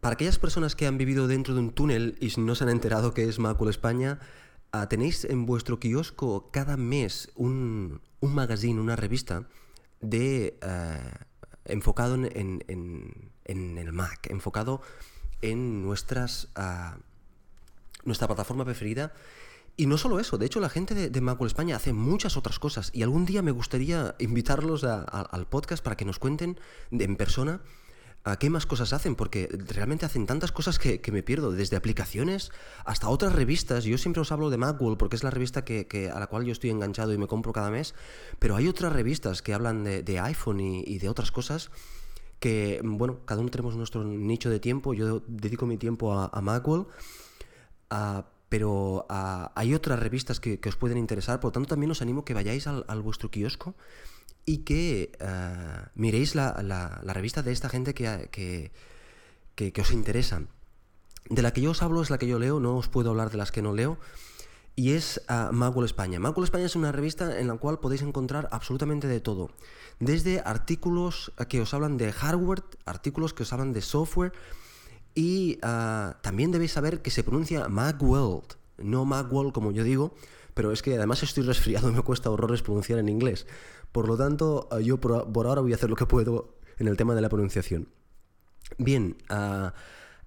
[0.00, 3.12] Para aquellas personas que han vivido dentro de un túnel y no se han enterado
[3.12, 4.18] que es Macul España,
[4.72, 9.46] ah, tenéis en vuestro kiosco cada mes un, un magazine, una revista
[10.00, 11.12] de eh,
[11.66, 12.62] enfocado en,
[13.44, 14.80] el Mac, enfocado
[15.42, 16.98] en nuestras uh,
[18.04, 19.12] nuestra plataforma preferida.
[19.76, 22.58] Y no solo eso, de hecho la gente de, de Macul España hace muchas otras
[22.58, 26.58] cosas y algún día me gustaría invitarlos al podcast para que nos cuenten
[26.90, 27.60] en persona
[28.22, 29.16] ¿A qué más cosas hacen?
[29.16, 32.52] Porque realmente hacen tantas cosas que, me pierdo, desde aplicaciones
[32.84, 33.84] hasta otras revistas.
[33.84, 36.52] Yo siempre os hablo de Macworld porque es la revista que, a la cual yo
[36.52, 37.94] estoy enganchado y me compro cada mes,
[38.38, 41.70] pero hay otras revistas que hablan de, iPhone y, de otras cosas
[42.40, 44.92] que, bueno, cada uno tenemos nuestro nicho de tiempo.
[44.92, 46.88] Yo dedico mi tiempo a, a Macworld,
[48.50, 52.34] pero hay otras revistas que, os pueden interesar, por lo tanto también os animo que
[52.34, 53.74] vayáis al vuestro kiosco
[54.50, 58.72] y que eh, miréis la, revista de esta gente que,
[59.80, 60.42] os interesa.
[61.28, 63.30] De la que yo os hablo es la que yo leo, no os puedo hablar
[63.30, 63.96] de las que no leo,
[64.74, 66.18] y es uh, España.
[66.18, 69.52] Magwell España es una revista en la cual podéis encontrar absolutamente de todo,
[70.00, 74.32] desde artículos que os hablan de hardware, artículos que os hablan de software,
[75.14, 80.12] y eh, también debéis saber que se pronuncia Magworld, no Magwell como yo digo,
[80.54, 83.46] pero es que además estoy resfriado y me cuesta horrores pronunciar en inglés.
[83.92, 86.96] Por lo tanto, eh, yo por, ahora voy a hacer lo que puedo en el
[86.96, 87.88] tema de la pronunciación.
[88.78, 89.74] Bien, ah,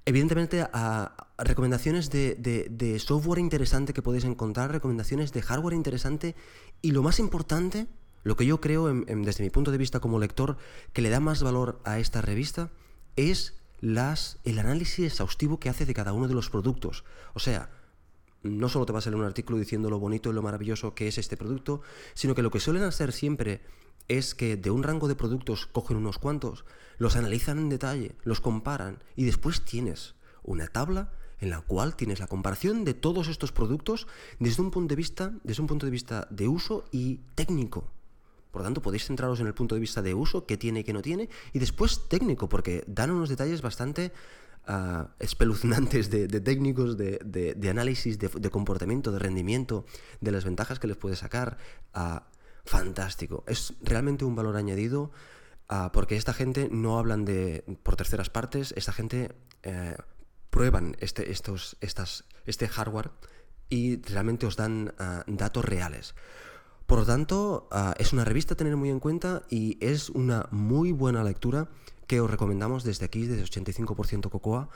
[0.06, 6.36] evidentemente ah, recomendaciones de, software interesante que podéis encontrar, recomendaciones de hardware interesante
[6.82, 7.88] y lo más importante,
[8.24, 10.58] lo que yo creo desde mi punto de vista como lector
[10.92, 12.70] que le da más valor a esta revista
[13.16, 17.04] es las, el análisis exhaustivo que hace de cada uno de los productos.
[17.34, 17.70] O sea,
[18.44, 21.08] no solo te va a salir un artículo diciendo lo bonito y lo maravilloso que
[21.08, 21.82] es este producto,
[22.14, 23.62] sino que lo que suelen hacer siempre
[24.08, 26.66] es que de un rango de productos cogen unos cuantos,
[26.98, 32.20] los analizan en detalle, los comparan y después tienes una tabla en la cual tienes
[32.20, 34.08] la comparación de todos estos productos
[34.40, 37.92] desde un punto de vista, desde un punto de vista de uso y técnico.
[38.52, 40.84] Por lo tanto, podéis centraros en el punto de vista de uso, qué tiene y
[40.84, 44.14] qué no tiene, y después técnico, porque dan unos detalles bastante
[45.20, 49.86] espeluznantes de, técnicos de, análisis de, comportamiento, de rendimiento,
[50.22, 51.58] de las ventajas que les puede sacar.
[52.66, 53.44] fantástico.
[53.48, 55.12] Es realmente un valor añadido
[55.92, 59.96] porque esta gente no hablan de por terceras partes, esta gente eh,
[60.50, 63.12] prueban este, estos, estas, este hardware
[63.70, 64.94] y realmente os dan
[65.28, 66.16] datos reales.
[66.86, 70.92] Por lo tanto, es una revista a tener muy en cuenta y es una muy
[70.92, 71.70] buena lectura
[72.20, 74.70] os recomendamos desde aquí, desde 85% Cocoa,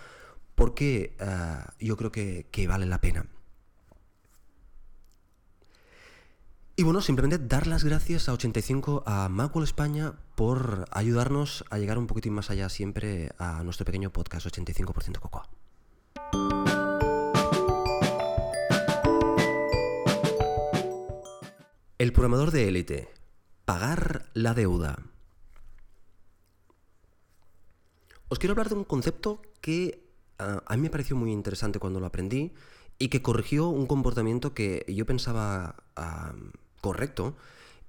[0.55, 3.25] porque eh, yo creo que, vale la pena.
[6.75, 11.97] Y bueno, simplemente dar las gracias a 85 a Macwell España por ayudarnos a llegar
[11.97, 15.49] un poquitín más allá siempre a nuestro pequeño podcast 85% Cocoa.
[21.97, 23.09] El programador de élite.
[23.65, 24.99] Pagar la deuda.
[28.29, 30.03] Os quiero hablar de un concepto que
[30.39, 32.53] ah, a mí me pareció muy interesante cuando lo aprendí
[32.99, 36.33] y que corrigió un comportamiento que yo pensaba ah,
[36.81, 37.37] correcto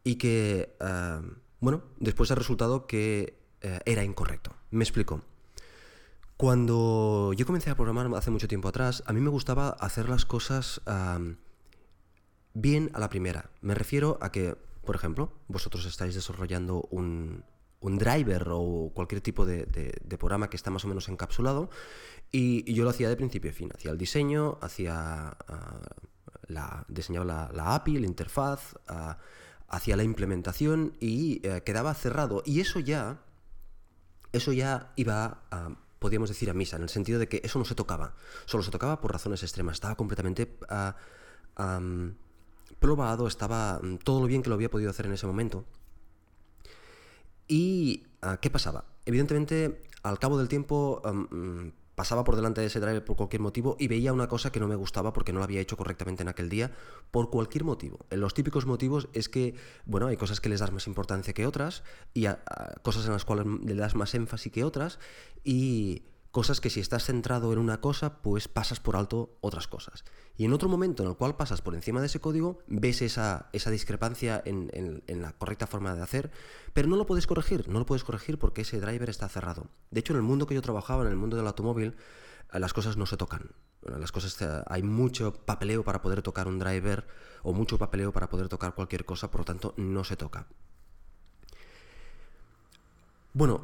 [0.04, 1.22] y que, ah,
[1.60, 4.54] bueno, después ha resultado que eh, era incorrecto.
[4.70, 5.22] Me explico.
[6.36, 10.24] Cuando yo comencé a programar hace mucho tiempo atrás, a mí me gustaba hacer las
[10.24, 10.80] cosas
[12.54, 13.50] bien a la primera.
[13.60, 17.42] Me refiero a que, por ejemplo, vosotros estáis desarrollando un,
[17.80, 19.66] driver o cualquier tipo de,
[20.18, 21.70] programa que está más o menos encapsulado
[22.30, 23.70] y, yo lo hacía de principio a fin.
[23.74, 25.80] Hacía el diseño, hacía ah,
[26.46, 29.18] la, diseñaba la, API, la interfaz, ah,
[29.68, 32.42] hacía la implementación y eh, quedaba cerrado.
[32.44, 33.22] Y eso ya,
[34.32, 37.64] eso ya iba a podríamos decir a misa, en el sentido de que eso no
[37.64, 38.14] se tocaba,
[38.46, 40.94] solo se tocaba por razones extremas, estaba completamente ah,
[42.78, 45.64] probado, estaba mm, todo lo bien que lo había podido hacer en ese momento.
[47.48, 48.84] ¿Y ah, qué pasaba?
[49.06, 53.76] Evidentemente, al cabo del tiempo mm, pasaba por delante de ese driver por cualquier motivo
[53.78, 56.28] y veía una cosa que no me gustaba porque no lo había hecho correctamente en
[56.28, 56.70] aquel día,
[57.10, 58.06] por cualquier motivo.
[58.10, 61.82] Los típicos motivos es que, bueno, hay cosas que les das más importancia que otras
[62.14, 62.26] y
[62.82, 65.00] cosas en las cuales le das más énfasis que otras
[65.42, 70.04] y Cosas que si estás centrado en una cosa, pues pasas por alto otras cosas.
[70.36, 73.48] Y en otro momento en el cual pasas por encima de ese código, ves esa,
[73.52, 76.30] esa discrepancia en, la correcta forma de hacer,
[76.74, 79.68] pero no lo puedes corregir, no lo puedes corregir porque ese driver está cerrado.
[79.90, 81.96] De hecho, en el mundo que yo trabajaba, en el mundo del automóvil,
[82.52, 83.50] eh, las cosas no se tocan.
[83.82, 87.06] Las cosas, eh, hay mucho papeleo para poder tocar un driver
[87.42, 90.46] o mucho papeleo para poder tocar cualquier cosa, por lo tanto no se toca.
[93.32, 93.62] Bueno,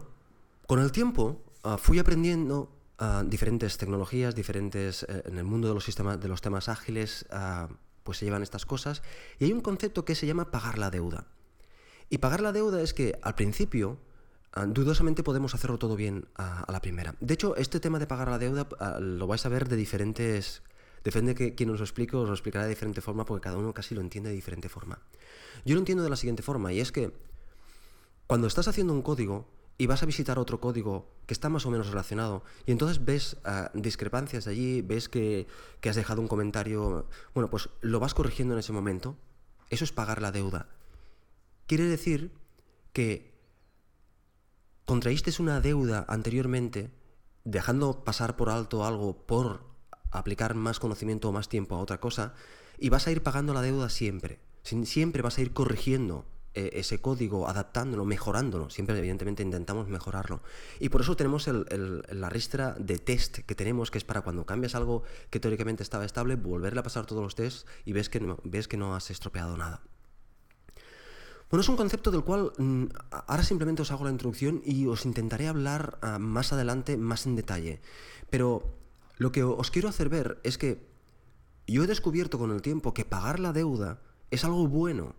[0.67, 5.73] con el tiempo Ah, fui aprendiendo ah, diferentes tecnologías, diferentes, eh, en el mundo de
[5.73, 7.71] los, sistemas, de los temas ágiles, ah,
[8.03, 9.03] pues se llevan estas cosas,
[9.39, 11.27] y hay un concepto que se llama pagar la deuda.
[12.11, 13.99] Y pagar la deuda es que al principio,
[14.69, 17.17] dudosamente podemos hacerlo todo bien a, la primera.
[17.21, 18.69] De hecho, este tema de pagar la deuda
[19.01, 20.63] lo vais a ver de diferentes...
[21.03, 23.73] Depende de quién os lo explique, os lo explicará de diferente forma, porque cada uno
[23.73, 25.01] casi lo entiende de diferente forma.
[25.65, 27.11] Yo lo entiendo de la siguiente forma, y es que
[28.27, 31.71] cuando estás haciendo un código, y vas a visitar otro código que está más o
[31.71, 35.47] menos relacionado y entonces ves ah, discrepancias allí, ves que,
[35.89, 39.17] has dejado un comentario, bueno, pues lo vas corrigiendo en ese momento.
[39.71, 40.69] Eso es pagar la deuda.
[41.67, 42.33] Quiere decir
[42.93, 43.35] que
[44.85, 46.91] contraíste una deuda anteriormente,
[47.45, 49.65] dejando pasar por alto algo por
[50.11, 52.35] aplicar más conocimiento o más tiempo a otra cosa,
[52.79, 54.41] y vas a ir pagando la deuda siempre.
[54.63, 56.25] Siempre vas a ir corrigiendo
[56.55, 58.71] eh, ese código, adaptándolo, mejorándolo.
[58.71, 60.41] Siempre, evidentemente, intentamos mejorarlo.
[60.79, 64.75] Y por eso tenemos la ristra de test que tenemos, que es para cuando cambias
[64.75, 68.39] algo que teóricamente estaba estable, volverle a pasar todos los tests y ves que no,
[68.45, 69.83] ves que no has estropeado nada.
[71.51, 75.05] Bueno, es un concepto del cual mm, ahora simplemente os hago la introducción y os
[75.05, 77.81] intentaré hablar ah, más adelante, más en detalle.
[78.31, 78.77] Pero
[79.19, 80.87] lo que os quiero hacer ver es que
[81.67, 84.01] yo he descubierto con el tiempo que pagar la deuda
[84.31, 85.15] es algo bueno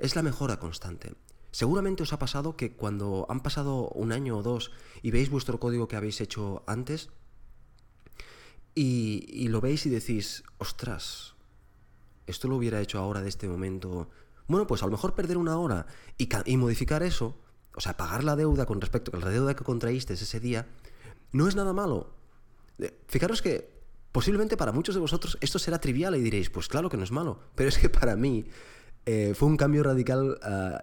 [0.00, 1.14] es la mejora constante.
[1.52, 4.72] Seguramente os ha pasado que cuando han pasado un año o dos
[5.02, 7.10] y veis vuestro código que habéis hecho antes
[8.74, 11.34] y, lo veis y decís, ostras,
[12.26, 14.08] esto lo hubiera hecho ahora de este momento.
[14.46, 15.86] Bueno, pues a lo mejor perder una hora
[16.16, 17.36] y, y modificar eso,
[17.74, 20.68] o sea, pagar la deuda con respecto a la deuda que contraíste ese día,
[21.32, 22.14] no es nada malo.
[23.08, 23.80] Fijaros que
[24.12, 27.10] posiblemente para muchos de vosotros esto será trivial y diréis, pues claro que no es
[27.10, 28.46] malo, pero es que para mí
[29.06, 30.82] eh, fue un cambio radical ah,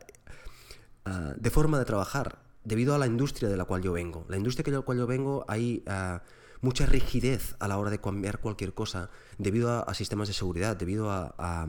[1.05, 4.25] ah, de forma de trabajar debido a la industria de la cual yo vengo.
[4.27, 6.21] La industria de la cual yo vengo hay ah,
[6.61, 11.11] mucha rigidez a la hora de cambiar cualquier cosa debido a, sistemas de seguridad, debido
[11.11, 11.67] a,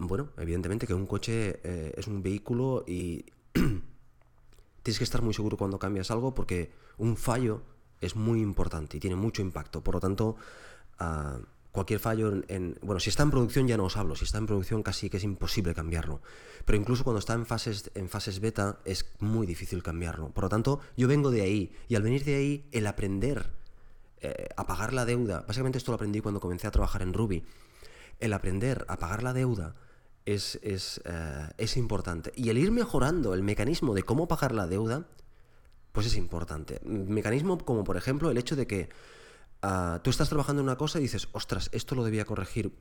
[0.00, 5.56] bueno, evidentemente que un coche eh, es un vehículo y tienes que estar muy seguro
[5.56, 7.62] cuando cambias algo porque un fallo
[8.00, 9.82] es muy importante y tiene mucho impacto.
[9.82, 10.36] Por lo tanto,
[11.76, 14.46] cualquier fallo en, Bueno, si está en producción ya no os hablo, si está en
[14.46, 16.22] producción casi que es imposible cambiarlo.
[16.64, 20.30] Pero incluso cuando está en fases, en fases beta es muy difícil cambiarlo.
[20.30, 23.50] Por lo tanto, yo vengo de ahí y al venir de ahí, el aprender
[24.22, 27.44] eh, a pagar la deuda, básicamente esto lo aprendí cuando comencé a trabajar en Ruby,
[28.20, 29.76] el aprender a pagar la deuda
[30.24, 32.32] es, es, eh, es importante.
[32.34, 35.06] Y el ir mejorando el mecanismo de cómo pagar la deuda,
[35.92, 36.80] pues es importante.
[36.84, 38.88] Mecanismo como por ejemplo el hecho de que
[40.02, 42.72] Tú estás trabajando en una cosa y dices, ostras, esto lo debía corregir.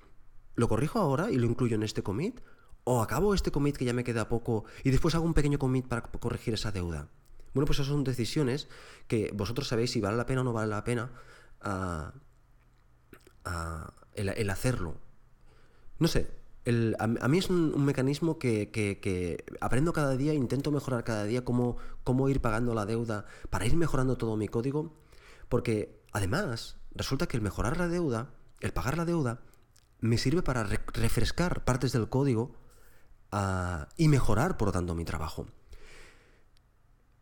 [0.55, 2.41] ¿Lo corrijo ahora y lo incluyo en este commit?
[2.83, 5.87] ¿O acabo este commit que ya me queda poco y después hago un pequeño commit
[5.87, 7.09] para corregir esa deuda?
[7.53, 8.67] Bueno, pues esas son decisiones
[9.07, 11.11] que vosotros sabéis si vale la pena o no vale la pena
[11.61, 12.13] ah,
[13.45, 14.97] ah, el, hacerlo.
[15.97, 16.29] No sé,
[16.99, 22.29] a, mí es un, mecanismo que, aprendo cada día, intento mejorar cada día cómo, cómo
[22.29, 24.93] ir pagando la deuda para ir mejorando todo mi código,
[25.47, 28.29] porque Además, resulta que el mejorar la deuda,
[28.61, 29.41] el pagar la deuda,
[29.99, 32.55] me sirve para refrescar partes del código
[33.33, 35.45] ah, y mejorar, por lo tanto, mi trabajo.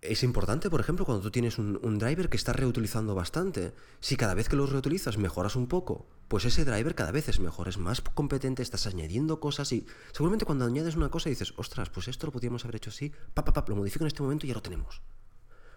[0.02, 3.74] es importante, por ejemplo, cuando tú tienes un, driver que estás reutilizando bastante.
[4.00, 7.40] Si cada vez que lo reutilizas mejoras un poco, pues ese driver cada vez es
[7.40, 11.90] mejor, es más competente, estás añadiendo cosas y seguramente cuando añades una cosa dices, ostras,
[11.90, 14.54] pues esto lo podríamos haber hecho así, pa, lo modifico en este momento y ya
[14.54, 15.02] lo tenemos.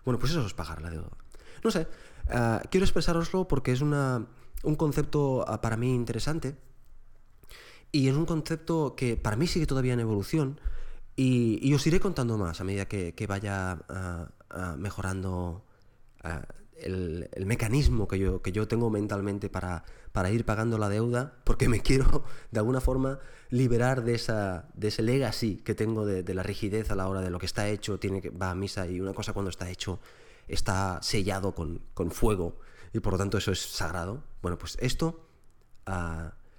[0.05, 1.11] Bueno, pues eso es pagar la deuda.
[1.67, 1.89] No sé,
[2.29, 4.25] ah, quiero expresároslo porque es una,
[4.63, 6.55] un concepto ah, para mí interesante.
[7.91, 10.61] Y es un concepto que para mí sigue todavía en evolución
[11.17, 15.65] y, os iré contando más a medida que, vaya ah, ah, mejorando
[16.77, 21.69] el, mecanismo que yo, que yo tengo mentalmente para, para, ir pagando la deuda, porque
[21.69, 23.19] me quiero de alguna forma
[23.51, 27.31] liberar de, esa, de ese legacy que tengo de, la rigidez a la hora de
[27.31, 29.99] lo que está hecho, tiene que, va a misa y una cosa cuando está hecho
[30.49, 32.59] está sellado con, con fuego
[32.93, 34.25] y por lo tanto eso es sagrado.
[34.43, 35.29] Bueno, pues esto...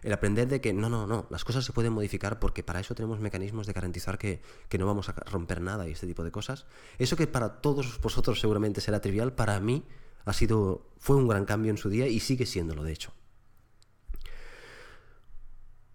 [0.04, 2.94] El aprender de que no, no, no, las cosas se pueden modificar porque para eso
[2.96, 4.42] tenemos mecanismos de garantizar que,
[4.78, 6.66] no vamos a romper nada y este tipo de cosas.
[6.98, 9.84] Eso que para todos vosotros seguramente será trivial, para mí
[10.24, 13.12] ha sido, fue un gran cambio en su día y sigue siéndolo, de hecho.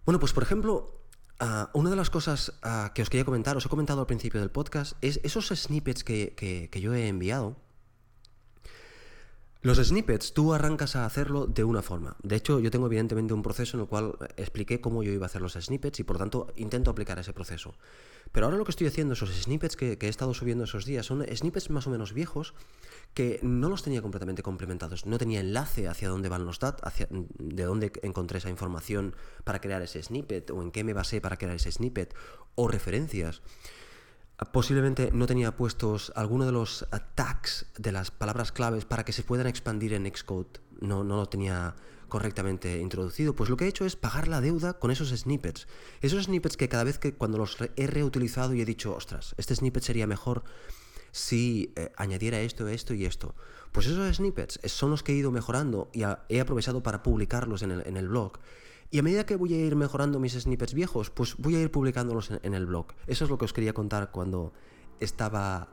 [0.05, 1.01] Bueno, pues por ejemplo,
[1.39, 4.41] ah, una de las cosas ah, que os quería comentar, os he comentado al principio
[4.41, 7.62] del podcast, es esos snippets que yo he enviado
[9.63, 12.17] los snippets, tú arrancas a hacerlo de una forma.
[12.21, 15.27] De hecho, yo tengo evidentemente un proceso en el cual expliqué cómo yo iba a
[15.27, 17.73] hacer los snippets y por tanto intento aplicar ese proceso.
[18.33, 21.25] Pero ahora lo que estoy haciendo, esos snippets que, he estado subiendo esos días, son
[21.33, 22.53] snippets más o menos viejos
[23.13, 25.05] que no los tenía completamente complementados.
[25.05, 29.61] No tenía enlace hacia dónde van los datos, hacia de dónde encontré esa información para
[29.61, 32.13] crear ese snippet, o en qué me basé para crear ese snippet,
[32.55, 33.41] o referencias
[34.51, 36.85] posiblemente no tenía puestos alguno de los
[37.15, 40.59] tags de las palabras claves para que se puedan expandir en Xcode.
[40.81, 41.75] No, no lo tenía
[42.09, 43.35] correctamente introducido.
[43.35, 45.67] Pues lo que he hecho es pagar la deuda con esos snippets.
[46.01, 49.55] Esos snippets que cada vez que cuando los he reutilizado y he dicho, ostras, este
[49.55, 50.43] snippet sería mejor
[51.11, 53.33] si eh, añadiera esto, esto y esto.
[53.71, 57.71] Pues esos snippets son los que he ido mejorando y he aprovechado para publicarlos en
[57.71, 58.33] el, en el blog.
[58.93, 61.71] Y a medida que voy a ir mejorando mis snippets viejos, pues voy a ir
[61.71, 62.93] publicándolos en, el blog.
[63.07, 64.53] Eso es lo que os quería contar cuando
[64.99, 65.67] estaba...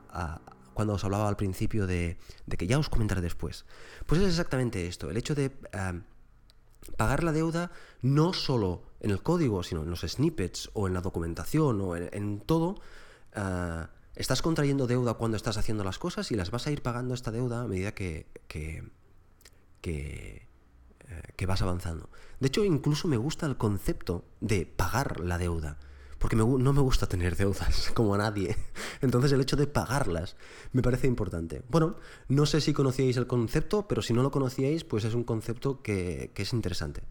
[0.73, 2.17] cuando os hablaba al principio de,
[2.57, 3.65] que ya os comentaré después.
[4.07, 5.51] Pues es exactamente esto, el hecho de
[6.97, 7.69] pagar la deuda
[8.01, 12.39] no solo en el código, sino en los snippets o en la documentación o en,
[12.39, 12.81] todo.
[13.35, 17.13] Ah, estás contrayendo deuda cuando estás haciendo las cosas y las vas a ir pagando
[17.13, 18.83] esta deuda a medida que, que,
[19.83, 20.47] eh,
[21.35, 22.09] que vas avanzando.
[22.39, 25.79] De hecho, incluso me gusta el concepto de pagar la deuda,
[26.19, 28.55] porque no me gusta tener deudas, como a nadie.
[29.01, 30.35] Entonces el hecho de pagarlas
[30.71, 31.63] me parece importante.
[31.69, 31.95] Bueno,
[32.27, 35.81] no sé si conocíais el concepto, pero si no lo conocíais, pues es un concepto
[35.81, 37.03] que, que es interesante.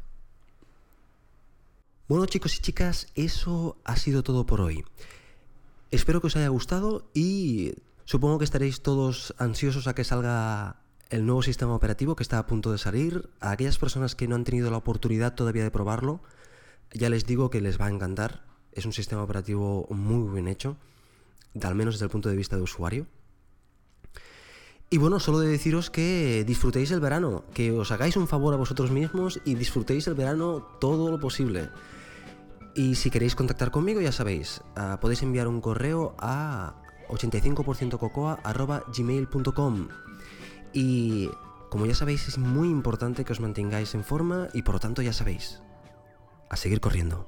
[2.08, 4.84] Bueno chicos y chicas, eso ha sido todo por hoy.
[5.92, 7.74] Espero que os haya gustado y
[8.04, 12.46] supongo que estaréis todos ansiosos a que salga el nuevo sistema operativo que está a
[12.46, 13.28] punto de salir.
[13.40, 16.22] A aquellas personas que no han tenido la oportunidad todavía de probarlo,
[16.92, 18.44] ya les digo que les va a encantar.
[18.72, 20.76] Es un sistema operativo muy bien hecho,
[21.60, 23.06] al menos desde el punto de vista de usuario.
[24.88, 28.56] Y bueno, solo de deciros que disfrutéis el verano, que os hagáis un favor a
[28.56, 31.68] vosotros mismos y disfrutéis el verano todo lo posible.
[32.74, 36.74] Y si queréis contactar conmigo, ya sabéis, ah, podéis enviar un correo a
[37.08, 39.88] 85%cocoa.gmail.com
[40.72, 41.30] y
[41.68, 45.02] como ya sabéis, es muy importante que os mantengáis en forma y por lo tanto
[45.02, 45.62] ya sabéis,
[46.48, 47.26] a seguir corriendo.